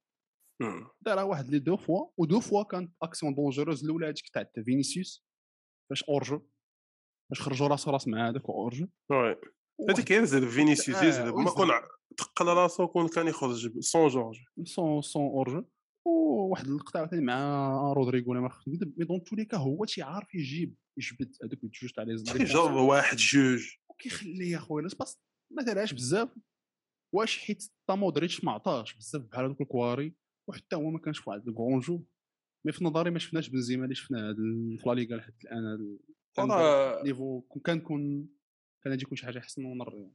دارها 1.01 1.23
واحد 1.23 1.49
les 1.49 1.59
deux 1.59 1.77
fois 1.77 2.07
و 2.17 2.21
deux 2.21 2.41
fois 2.41 2.63
كانت 2.63 2.93
action 3.03 3.35
dangereuse 3.35 3.85
الاولى 3.85 4.07
هذيك 4.07 4.29
تاع 4.29 4.51
فينيسيوس 4.65 5.25
فاش 5.91 6.05
أراوجو 6.05 6.47
فاش 7.33 7.41
خرجوا 7.41 7.69
راس 7.69 7.89
راس 7.89 8.09
مع 8.09 8.29
هذاك 8.29 8.45
أراوجو 8.49 8.87
oui. 9.11 9.37
هذيك 9.91 10.13
زاد 10.13 10.45
فينيسيوس 10.49 10.99
آه، 10.99 11.05
يزرب 11.05 11.35
ما. 11.35 11.51
كون 11.51 11.69
تقل 12.17 12.47
راسو 12.47 12.89
كون 12.89 13.09
كان 13.09 13.29
يخرج 13.29 13.79
sans 13.81 14.09
جورج. 14.09 14.37
sans 14.65 15.03
sans 15.03 15.23
أراوجو. 15.23 15.65
وواحد 16.07 16.67
اللقطة 16.67 16.99
عاوتاني 16.99 17.23
مع 17.23 17.93
رودريغو 17.93 18.31
ولا 18.31 18.41
ما 18.41 18.49
خفت 18.49 18.69
نكذب 18.69 18.95
mais 18.99 19.05
dans 19.05 19.25
tous 19.25 19.37
les 19.37 19.45
cas 19.45 19.57
هو 19.57 19.85
تيعرف 19.85 20.35
يجيب 20.35 20.75
يجبد 20.99 21.37
هذوك 21.45 21.65
الجوج 21.65 21.91
تاع 21.93 22.05
لي 22.05 22.23
تيجرب 22.23 22.75
واحد 22.75 23.17
جوج. 23.17 23.69
وكيخليه 23.91 24.57
اخويا 24.57 24.83
لاس 24.83 25.19
ما 25.53 25.63
دارهاش 25.63 25.93
بزاف. 25.93 26.29
واش 27.15 27.39
حيت 27.39 27.65
تا 27.89 27.95
مودريتش 27.95 28.45
ما 28.45 28.53
عطاش 28.53 28.95
بزاف 28.95 29.23
بحال 29.23 29.45
هذوك 29.45 29.61
الكواري. 29.61 30.15
وحتى 30.49 30.77
هو 30.77 30.91
ما 30.91 30.99
كانش 30.99 31.27
واحد 31.27 31.49
ال 31.49 31.54
grand 31.54 31.81
jeu 31.81 32.05
mais 32.67 32.73
في 32.73 32.85
نظري 32.85 33.11
ما 33.11 33.19
شفناش 33.19 33.49
بنزيما 33.49 33.85
اللي 33.85 33.95
شفنا 33.95 34.29
هاد 34.29 34.39
ال- 34.39 34.79
في 34.79 34.89
لا 34.89 34.95
ليغا 34.95 35.17
لحد 35.17 35.35
الآن 35.45 35.99
niveau 37.05 37.41
كون 37.41 37.63
كان 37.63 37.81
كون 37.81 38.29
كان 38.85 39.01
يكون 39.01 39.17
شي 39.17 39.27
حاجة 39.27 39.39
احسن 39.39 39.65
ونريو 39.65 40.13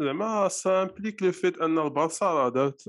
زعما 0.00 0.48
ça 0.48 0.82
implique 0.82 1.22
le 1.22 1.32
fait 1.32 1.58
أن 1.58 1.78
البارسا 1.78 2.26
راه 2.26 2.48
دارت 2.48 2.82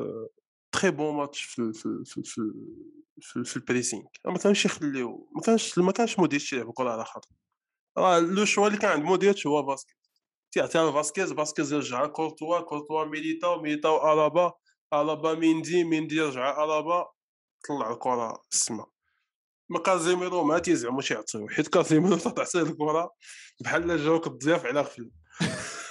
très 0.72 0.92
bon 0.92 1.16
match 1.16 1.42
في 1.44 1.74
في 1.74 1.82
في 2.06 2.18
ال- 2.20 2.26
في 2.26 2.38
ال- 2.38 2.82
في, 3.22 3.38
ال- 3.38 3.46
في 3.46 3.58
ال 3.58 3.63
pressing 3.63 4.04
ما 4.26 4.38
كانش 4.38 4.66
يخليو 4.66 5.30
ما 5.36 5.42
كانش 5.42 5.78
ما 5.80 5.92
كانش 5.92 6.20
مودريتش 6.20 6.54
يلعب 6.54 6.70
الكره 6.70 6.90
على 6.90 7.06
خاطر. 7.06 7.30
راه 7.98 8.20
le 8.20 8.46
choix 8.46 8.68
اللي 8.68 8.78
كان 8.78 8.92
عند 8.92 9.04
مودريتش 9.04 9.48
هو 9.48 9.68
فاسكيز 9.68 9.96
تيعطيها 10.52 10.92
لفاسكيز 10.92 11.34
فاسكيز 11.34 11.74
يرجع 11.74 12.06
كورتوا 12.06 12.60
كورتوا 12.62 13.06
ميليتاو 13.06 13.62
ميليتاو 13.62 14.14
ألابا 14.14 14.54
ألابا 14.94 15.34
ميندي 15.34 15.84
ميندي 15.84 16.16
يرجع 16.16 16.64
ألابا 16.64 17.06
طلع 17.68 17.92
الكرة 17.92 18.42
السما 18.52 18.86
ما 19.72 19.80
كازيميرو 19.80 20.44
ما 20.44 20.60
تيزعموا 20.60 21.02
يعطيو. 21.12 21.48
حيت 21.50 21.68
كازيميرو 21.68 22.18
تعطيه 22.18 22.62
الكره 22.62 23.12
بحال 23.62 24.04
جاوك 24.04 24.28
الضياف 24.28 24.66
على 24.66 24.82
غفلة. 24.82 25.10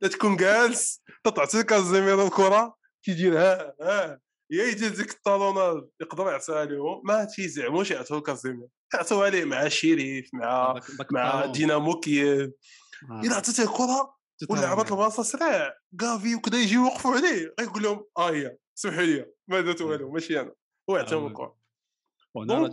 لا 0.00 0.08
تكون 0.08 0.36
جالس 0.36 1.02
تعطي 1.24 1.62
كازيميرو 1.62 2.26
الكره 2.26 2.76
تيدير 3.04 3.38
ها 3.38 3.74
ها 3.80 4.20
يا 4.50 4.64
يدير 4.64 4.94
ديك 4.94 5.10
ال 5.10 5.17
talonnage 5.17 5.84
يقدر 6.00 6.26
يعطيها 6.26 6.64
لهم 6.64 7.02
ما 7.04 7.24
تيزعموش 7.24 7.90
يعطيو 7.90 8.20
كازيمير 8.20 8.68
يعطيوها 8.94 9.30
ليه 9.30 9.44
مع 9.44 9.68
شيريف 9.68 10.28
مع 10.34 10.80
مع. 11.12 11.46
دينامو 11.46 12.00
كييف. 12.00 12.50
آه، 13.10 13.20
إلا 13.24 13.34
عطيتيه 13.34 13.62
الكره 13.62 14.16
ولا. 14.50 14.68
عبط 14.68 14.92
البلاصه 14.92 15.22
سريع 15.22 15.72
كافي 16.00 16.34
وكذا 16.34 16.58
يجي 16.58 16.74
يوقفوا 16.74 17.10
عليه. 17.10 17.54
غيقول 17.60 17.82
لهم 17.82 18.04
آه 18.18 18.30
هي 18.30 18.56
سمحوا 18.74 19.02
لي 19.02 19.26
ما 19.48 19.60
درت 19.60 19.80
والو 19.80 20.12
ماشي 20.12 20.40
أنا. 20.40 20.52
ويعطيهم 20.88 21.24
آه. 21.24 21.28
الكره 21.28 21.63
donc، 22.36 22.72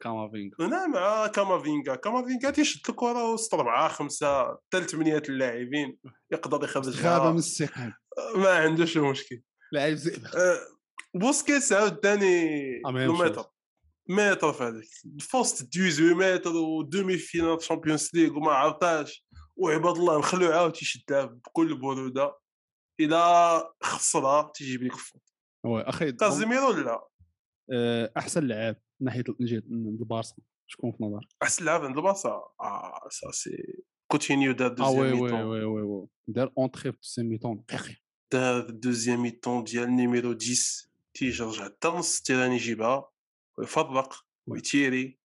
كامافينغا 0.00 0.56
هنا 0.60 0.86
مع 0.86 1.26
كامافينغا 1.26 1.94
كامافينغا 1.94 2.50
تيشد 2.50 2.80
الكره 2.88 3.32
وسط 3.32 3.54
اربعه 3.54 3.88
خمسه 3.88 4.44
حتى 4.44 4.80
لثمانيه 4.80 5.22
اللاعبين 5.28 5.98
يقدر 6.32 6.66
غابه 6.90 7.32
من 7.32 7.38
السيقان 7.38 7.92
ما 8.36 8.48
عندوش 8.48 8.96
مشكل 8.96 9.42
لاعب 9.72 9.94
زئبق 9.94 10.36
آه، 10.36 10.58
بوسكيتس 11.14 11.72
عاوتاني. 11.72 12.82
متر 12.86 13.44
متر 14.08 14.52
في 14.52 14.64
هذاك 14.64 14.84
في 15.18 15.36
وسط 15.36 15.74
18 15.74 16.14
متر 16.14 16.50
و 16.50 17.18
demi-finale 17.18 17.62
Champions 17.62 18.10
League 18.14 18.36
وما 18.36 18.52
عرفاش 18.52 19.26
وعباد 19.56 19.96
الله 19.96 20.18
نخلوه 20.18 20.54
عاود 20.54 20.72
تيشدها 20.72 21.24
بكل 21.24 21.80
بروده 21.80 22.38
إلى 23.00 23.62
خسرها 23.82 24.52
تيجيب 24.54 24.82
لك 24.82 24.92
الفوت 24.92 25.22
oui 25.64 25.82
أخي 25.82 26.12
كازيميرو 26.12 26.72
لا 26.72 27.08
أحسن 28.16 28.44
لاعب 28.44 28.76
من 29.00 29.06
ناحية 29.06 29.24
البارسا. 29.40 30.36
شكون 30.66 30.92
في 30.92 31.04
نظرك؟ 31.04 31.28
أحسن 31.42 31.64
لاعب 31.64 31.84
عند 31.84 31.96
البارسا؟ 31.96 32.42
آه 32.60 33.08
سا 33.10 33.30
سي 33.30 33.84
كوتينيو 34.12 34.52
دار 34.52 34.68
deuxième 34.68 35.20
oui 35.20 35.32
oui 35.32 35.64
oui 35.64 35.82
oui 35.82 36.08
دار 36.28 36.52
entrée 36.58 36.82
في 36.82 36.88
ال 36.88 36.92
deuxième 36.92 37.28
mi-temps 37.28 37.64
دقيقي 37.68 37.96
دار 38.32 38.70
deuxième 38.70 39.22
mi-temps 39.22 39.64
ديال 39.64 39.96
numéro 39.96 40.30
10 40.30 40.90
تيجي 41.14 41.42
رجع 41.42 41.64
حتى 41.64 41.88
نص 41.88 42.18
ال 42.18 42.22
terrain 42.22 42.52
يجيبها 42.52 43.10
ويفرق 43.58 44.14
ويتيري 44.46 45.18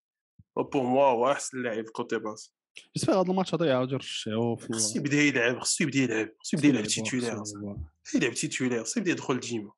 و 0.56 0.61
pour 0.61 0.82
moi 0.82 1.04
هو 1.04 1.32
أحسن 1.32 1.62
لاعب 1.62 1.84
كوتي 1.84 2.18
باس 2.18 2.54
j'espère 2.96 3.14
هذا 3.14 3.30
الماتش 3.30 3.54
هذا 3.54 3.66
يعاود 3.66 3.92
يرشحوه 3.92 4.56
في 4.56 4.72
خصو 4.72 4.98
يبدأ 4.98 5.16
يلعب 5.16 5.58
خصو 5.58 5.84
يبدأ 5.84 5.98
يلعب 5.98 6.28
خصو 6.38 6.56
يبدأ 6.56 6.68
يلعب 6.68 6.84
titulaire 6.84 7.42
يلعب 8.14 8.34
titulaire 8.34 8.84
خصو 8.84 9.00
يبدأ 9.00 9.12
يدخل 9.12 9.40
ديما 9.40 9.72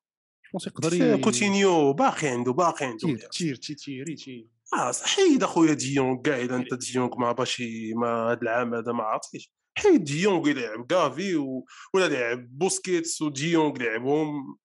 je 0.53 0.57
pense 0.57 0.67
يقدر 0.67 1.21
كوتينيو 1.21 1.93
باقي 1.93 2.27
عنده 2.27 2.53
باقي 2.53 2.85
عنده 2.85 2.97
tir. 2.97 3.17
tir 3.17 3.55
tir 3.55 3.75
تيري 3.75 4.15
tir 4.15 4.47
آه 4.73 4.91
حيد 5.03 5.43
أخويا 5.43 5.73
ديونغ 5.73 6.21
كاع 6.21 6.41
اذا 6.41 6.55
أنت 6.55 6.73
ديونغ 6.73 7.17
ما 7.17 7.31
باش 7.31 7.59
ي- 7.59 7.93
ما 7.93 8.07
هذا 8.07 8.41
العام 8.41 8.73
هذا 8.73 8.91
ما 8.91 9.03
عرفتيش. 9.03 9.51
حيد 9.77 10.03
ديونغ 10.03 10.49
يلعب 10.49 10.85
كافي 10.85 11.35
و... 11.35 11.65
ولا 11.93 12.07
لعب 12.07 12.57
بوسكيتس 12.57 13.21
وديونغ 13.21 13.77
لعبهم 13.77 14.57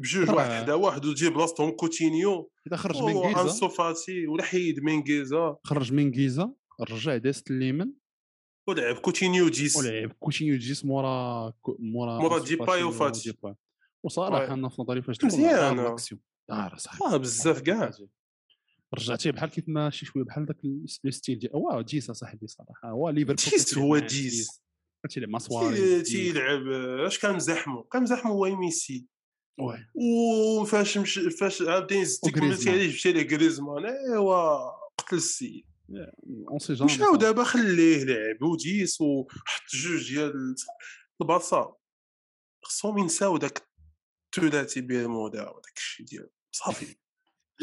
بجوج 0.00 0.30
واحد 0.30 0.50
حدا 0.50 0.74
واحد 0.74 1.06
وتجيب 1.06 1.32
بلاصتهم 1.32 1.70
كوتينيو. 1.70 2.50
إذا 2.66 2.76
خرج 2.76 3.02
وانسو 3.02 3.22
مينغيزا. 3.22 3.68
فاتي 3.68 4.26
ولا 4.26 4.42
حيد 4.42 4.80
مينغيزا. 4.80 5.56
خرج 5.64 5.92
مينغيزا 5.92 6.52
رجع 6.80 7.16
داست 7.16 7.50
اليمن 7.50 7.92
ولعب 8.68 8.94
كوتينيو 8.94 9.48
juste. 9.48 9.76
ولعب 9.76 10.12
كوتينيو 10.12 10.58
juste 10.58 10.84
مورا 10.84 11.52
مورا 11.78 12.18
مورا 12.18 12.38
ديباي 12.38 12.92
فاتي 12.92 13.30
وفاتي. 13.30 13.60
وصراحة. 14.04 14.54
أنا 14.54 14.68
في 14.68 14.82
نظري 14.82 15.02
فاش 15.02 15.24
مزيان. 15.24 15.78
الاكسيون 15.78 16.20
دار 16.48 16.76
صاحبي 16.76 17.04
آه 17.04 17.16
بزاف 17.16 17.60
كاع. 17.60 17.90
رجعتيه 18.94 19.30
بحال 19.30 19.50
كيف 19.50 19.64
ما 19.68 19.90
شي 19.90 20.06
شوية 20.06 20.24
بحال 20.24 20.46
ذاك 20.46 20.56
لو 21.04 21.10
ستيل 21.10 21.38
ديال 21.38 21.56
واه 21.56 21.82
جيس 21.82 22.10
صاحبي 22.10 22.46
صراحة 22.46 22.90
هو 22.90 23.10
ليفربول 23.10 23.36
جيس 23.36 23.78
هو 23.78 23.98
جيس. 23.98 24.62
تيلعب 25.10 25.28
مع 25.28 25.38
سواريز 25.38 26.08
تيلعب 26.08 26.66
اش 27.06 27.18
كان 27.18 27.34
مزاحمو؟ 27.34 27.82
كان 27.82 28.02
مزاحمو 28.02 28.32
هو 28.32 28.56
ميسي. 28.56 29.06
وفاش 29.94 30.98
مش 30.98 31.18
فاش 31.40 31.62
عاوتاني 31.62 32.04
كملتي 32.04 32.40
وغريزمان. 32.40 32.74
عليه 32.74 32.90
جبتي 32.90 33.12
ليه 33.12 33.36
غريزمان. 33.36 33.86
إيوا 33.86 34.70
قتل 34.98 35.16
السيد. 35.16 35.64
اون 36.48 36.58
سي 36.58 36.74
جامي 36.74 36.92
مشاو 36.92 37.16
دابا 37.16 37.44
خليه 37.44 38.04
لعب 38.04 38.42
وديس 38.42 39.00
وحط 39.00 39.62
جوج 39.74 40.08
ديال 40.08 40.54
البارسا 41.20 41.76
خصهم 42.64 42.98
ينساو 42.98 43.36
داك 43.36 43.69
الثلاثي 44.38 44.80
بيرمودا 44.80 45.50
وداك 45.50 45.76
الشيء 45.76 46.06
ديال 46.06 46.30
صافي 46.52 46.96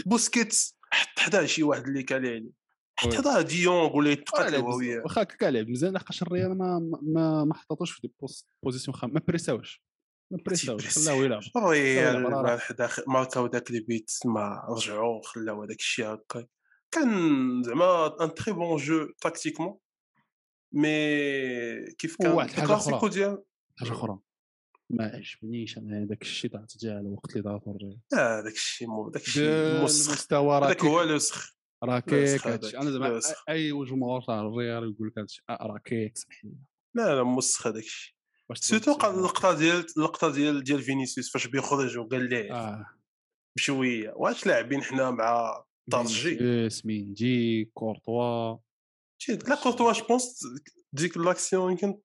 بوسكيتس 0.06 0.78
حط 0.92 1.20
حدا 1.20 1.46
شي 1.46 1.64
واحد 1.64 1.88
اللي 1.88 2.04
كان 2.04 2.26
عليه 2.26 2.52
حط 3.00 3.08
oui. 3.08 3.18
حدا 3.18 3.42
ديونغ 3.42 3.96
ولا 3.96 4.12
يتقاتل 4.12 4.56
هو. 4.56 4.78
وياه 4.78 5.02
واخا 5.04 5.22
هكا 5.22 5.46
لعب 5.46 5.68
مزيان 5.68 5.94
لحقاش 5.94 6.22
الريال 6.22 6.58
ما 6.58 6.80
ما 7.02 7.46
ما 7.46 7.54
حطاتوش 7.54 7.92
في 7.92 8.08
des 8.08 8.14
postes 8.20 8.48
position 8.64 8.98
خام 8.98 9.14
ما 9.14 9.22
بريساوش 9.28 9.84
ما 10.32 10.38
بريساوش 10.46 11.00
خلاوه 11.00 11.26
يلعب 11.26 11.42
الريال 11.56 12.60
داخل 12.78 13.04
ماركاو 13.08 13.48
داك 13.48 13.72
ال 13.72 13.82
but 13.82 14.12
ما 14.26 14.66
رجعوا 14.70 15.22
خلاو 15.24 15.64
هذاك 15.64 15.80
الشيء 15.80 16.06
هكا 16.14 16.48
كان 16.92 17.64
زعما 17.64 18.24
un 18.24 18.34
très 18.34 18.54
bon 18.54 18.78
jeu 18.78 19.08
tactiquement 19.22 19.78
mais 20.72 20.90
كيف 21.98 22.18
كان 22.18 22.40
الكلاسيكو 22.40 22.98
أخرى. 22.98 23.10
ديال 23.10 23.44
حاجة 23.80 23.92
أخرى 23.92 24.20
ما 24.90 25.04
عجبنيش 25.04 25.78
أنا 25.78 26.04
هذاك 26.04 26.22
الشيء 26.22 26.52
تاع 26.52 26.66
تجاه 26.66 27.00
الوقت 27.00 27.32
اللي 27.32 27.42
ضاعت 27.42 27.68
الريال 27.68 28.00
لا 28.12 28.42
داك 28.42 28.54
الشيء 28.54 29.10
داك 29.10 29.22
الشيء 29.22 29.44
المستوى 29.50 30.60
راه 30.60 30.78
هو 30.84 31.02
الوسخ 31.02 31.58
راه 31.84 31.96
وسخ 31.98 32.10
كيك 32.10 32.48
هذاك، 32.48 32.48
هادشي. 32.48 32.78
أنا 32.78 32.92
زعما. 32.92 33.22
أي 33.50 33.72
جمهور 33.72 34.22
تاع 34.22 34.42
الريال 34.42 34.94
يقول 34.94 35.08
لك 35.08 35.18
هادشي 35.18 35.44
آه، 35.50 35.58
راه 35.62 35.78
كيك 35.78 36.18
سمح 36.18 36.46
لي 36.46 36.56
لا 36.96 37.16
لا 37.16 37.24
موسخ 37.24 37.68
هذاك 37.68 37.84
الشيء. 37.84 38.18
سيرتو 38.54 38.92
اللقطة 38.92 39.58
ديال 39.58 39.86
اللقطة 39.98 40.32
ديال 40.32 40.64
ديال 40.64 40.82
فينيسيوس 40.82 41.32
فاش 41.32 41.48
بيخرج 41.48 41.98
وقال 41.98 42.30
ليه 42.30 42.54
آه. 42.54 42.86
بشوية. 43.58 44.14
واش 44.16 44.46
لاعبين 44.46 44.84
حنا 44.84 45.12
مع 45.12 45.64
طرجي 45.92 46.70
ميندي 46.86 47.66
كورتوا. 47.74 48.58
لا 49.30 49.56
كورتوا 49.64 49.94
جو 49.94 50.06
بونس 50.06 50.40
ديك 50.94 51.18
لاكسيون 51.18 51.72
يمكن 51.72 52.00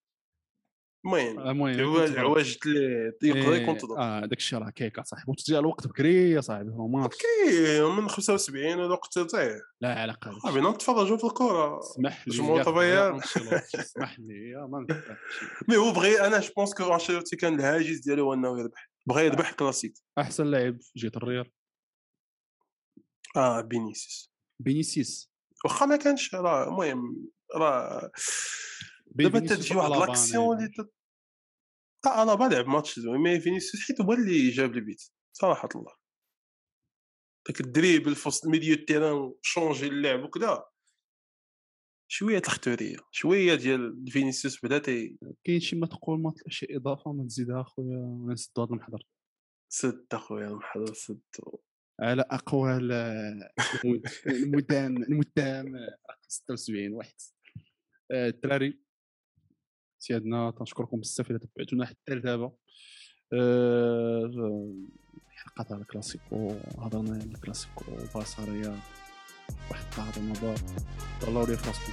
المهم 1.05 1.41
المهم 1.41 2.19
عواجت 2.19 2.67
ليه 2.67 3.13
يقدر 3.23 3.55
يكون 3.55 3.79
تضرب 3.79 3.99
آه 3.99 4.21
داك 4.21 4.39
الشيء 4.39 4.59
راه 4.59 4.71
كيك 4.71 4.99
أصاحبي. 4.99 5.33
وتجي 5.33 5.59
الوقت 5.59 5.87
بكري 5.87 6.31
يا 6.31 6.41
صاحبي 6.41 6.71
في 6.71 6.77
الماتش 6.77 7.17
OK 7.17 7.81
من 8.01 8.09
75 8.09 8.73
الوقت 8.73 9.19
تاعي 9.19 9.61
لا 9.81 10.01
علاقه 10.01 10.29
هادشي. 10.29 10.41
صافي 10.41 10.61
نتفرجوا 10.61 11.17
في 11.17 11.25
الكره 11.25 11.79
اسمح 11.79 12.29
لي 12.29 12.35
جمهور 12.35 12.63
طبيعي. 12.63 13.19
اسمح 13.75 14.19
لي 14.19 14.51
يا 14.51 14.67
ما 14.67 14.87
هادشي. 14.91 15.09
mais 15.69 15.77
هو 15.77 15.93
بغي 15.93 16.27
أنا 16.27 16.41
je 16.41 16.53
pense 16.57 16.75
que 16.75 16.95
أنشيلوتي 16.95 17.37
كان 17.37 17.55
الهاجس 17.55 17.99
ديالو 17.99 18.25
هو 18.25 18.35
إنه 18.35 18.61
يربح 18.61 18.91
بغى 19.07 19.27
يربح 19.27 19.53
كلاسيك. 19.53 19.95
أحسن 20.19 20.47
لاعب 20.47 20.81
في 20.81 20.93
جهه 20.97 21.13
الريال. 21.17 21.51
آه 23.37 23.69
فينيسيوس 23.71 24.33
فينيسيوس 24.65 25.33
واخا 25.65 25.87
ما 25.87 25.97
كانش 25.97 26.35
راه 26.35 26.69
المهم 26.69 27.27
راه 27.57 28.11
دابا 29.15 29.39
تجي 29.39 29.75
واحد 29.77 29.91
l'action 29.91 30.57
أنا 30.57 30.67
اللي 30.67 30.91
آه 32.07 32.23
أنا 32.47 32.55
لعب 32.55 32.67
ماتش 32.67 32.99
زوين 32.99 33.21
mais 33.21 33.41
فينيسيوس 33.41 33.87
حيت 33.87 34.01
هو 34.01 34.13
اللي 34.13 34.49
جاب 34.51 34.75
البيت 34.75 35.03
صراحة 35.33 35.69
الله. 35.75 35.93
داك 37.49 37.61
الدريبل 37.61 38.15
في 38.15 38.29
وسط 38.29 38.47
ميديو 38.47 38.75
التيران 38.75 39.35
شونجي 39.43 39.87
اللعب 39.87 40.23
وكذا 40.25 40.65
شوية 42.09 42.39
تختوريه 42.39 42.97
شوية 43.11 43.55
ديال 43.55 44.05
فينيسيوس 44.11 44.65
بدا 44.65 44.79
تي 44.79 45.19
كاين 45.45 45.61
شي 45.61 45.77
ما 45.77 45.87
تقول 45.87 46.21
ما 46.21 46.31
طلع 46.31 46.43
شي 46.49 46.67
إضافة 46.71 47.13
ما 47.13 47.25
تزيدها 47.25 47.61
أخويا 47.61 47.97
ونسدو 47.99 48.63
هذا 48.63 48.71
المحضر. 48.75 49.03
سد 49.73 50.07
أخويا 50.13 50.49
المحضر 50.49 50.95
سد. 50.95 51.21
على 52.01 52.25
اقوال 52.31 52.93
المد- 53.85 54.07
المدام 54.27 54.97
المدام 55.03 55.77
آه، 55.77 55.99
رقم 56.11 56.29
76 56.29 56.93
واحد. 56.93 57.15
آه، 58.11 58.29
الدراري 58.29 58.82
سيادنا 60.03 60.51
تنشكركم 60.51 61.01
بزاف 61.01 61.31
إلا 61.31 61.39
تبعتونا 61.39 61.87
حتى 61.87 62.15
لدابا 62.15 62.53
آه، 63.33 64.75
حلقة 65.31 65.65
تاع 65.69 65.77
الكلاسيكو 65.77 66.57
هضرنا 66.79 67.15
على 67.15 67.25
الكلاسيكو 67.25 67.85
ريال 68.49 68.79
واحد 69.71 69.85
بعض 69.99 70.19
النظر 70.19 70.55
طلعوا 71.21 71.47
لي 71.47 71.57
في 71.57 71.69
راسكم 71.69 71.93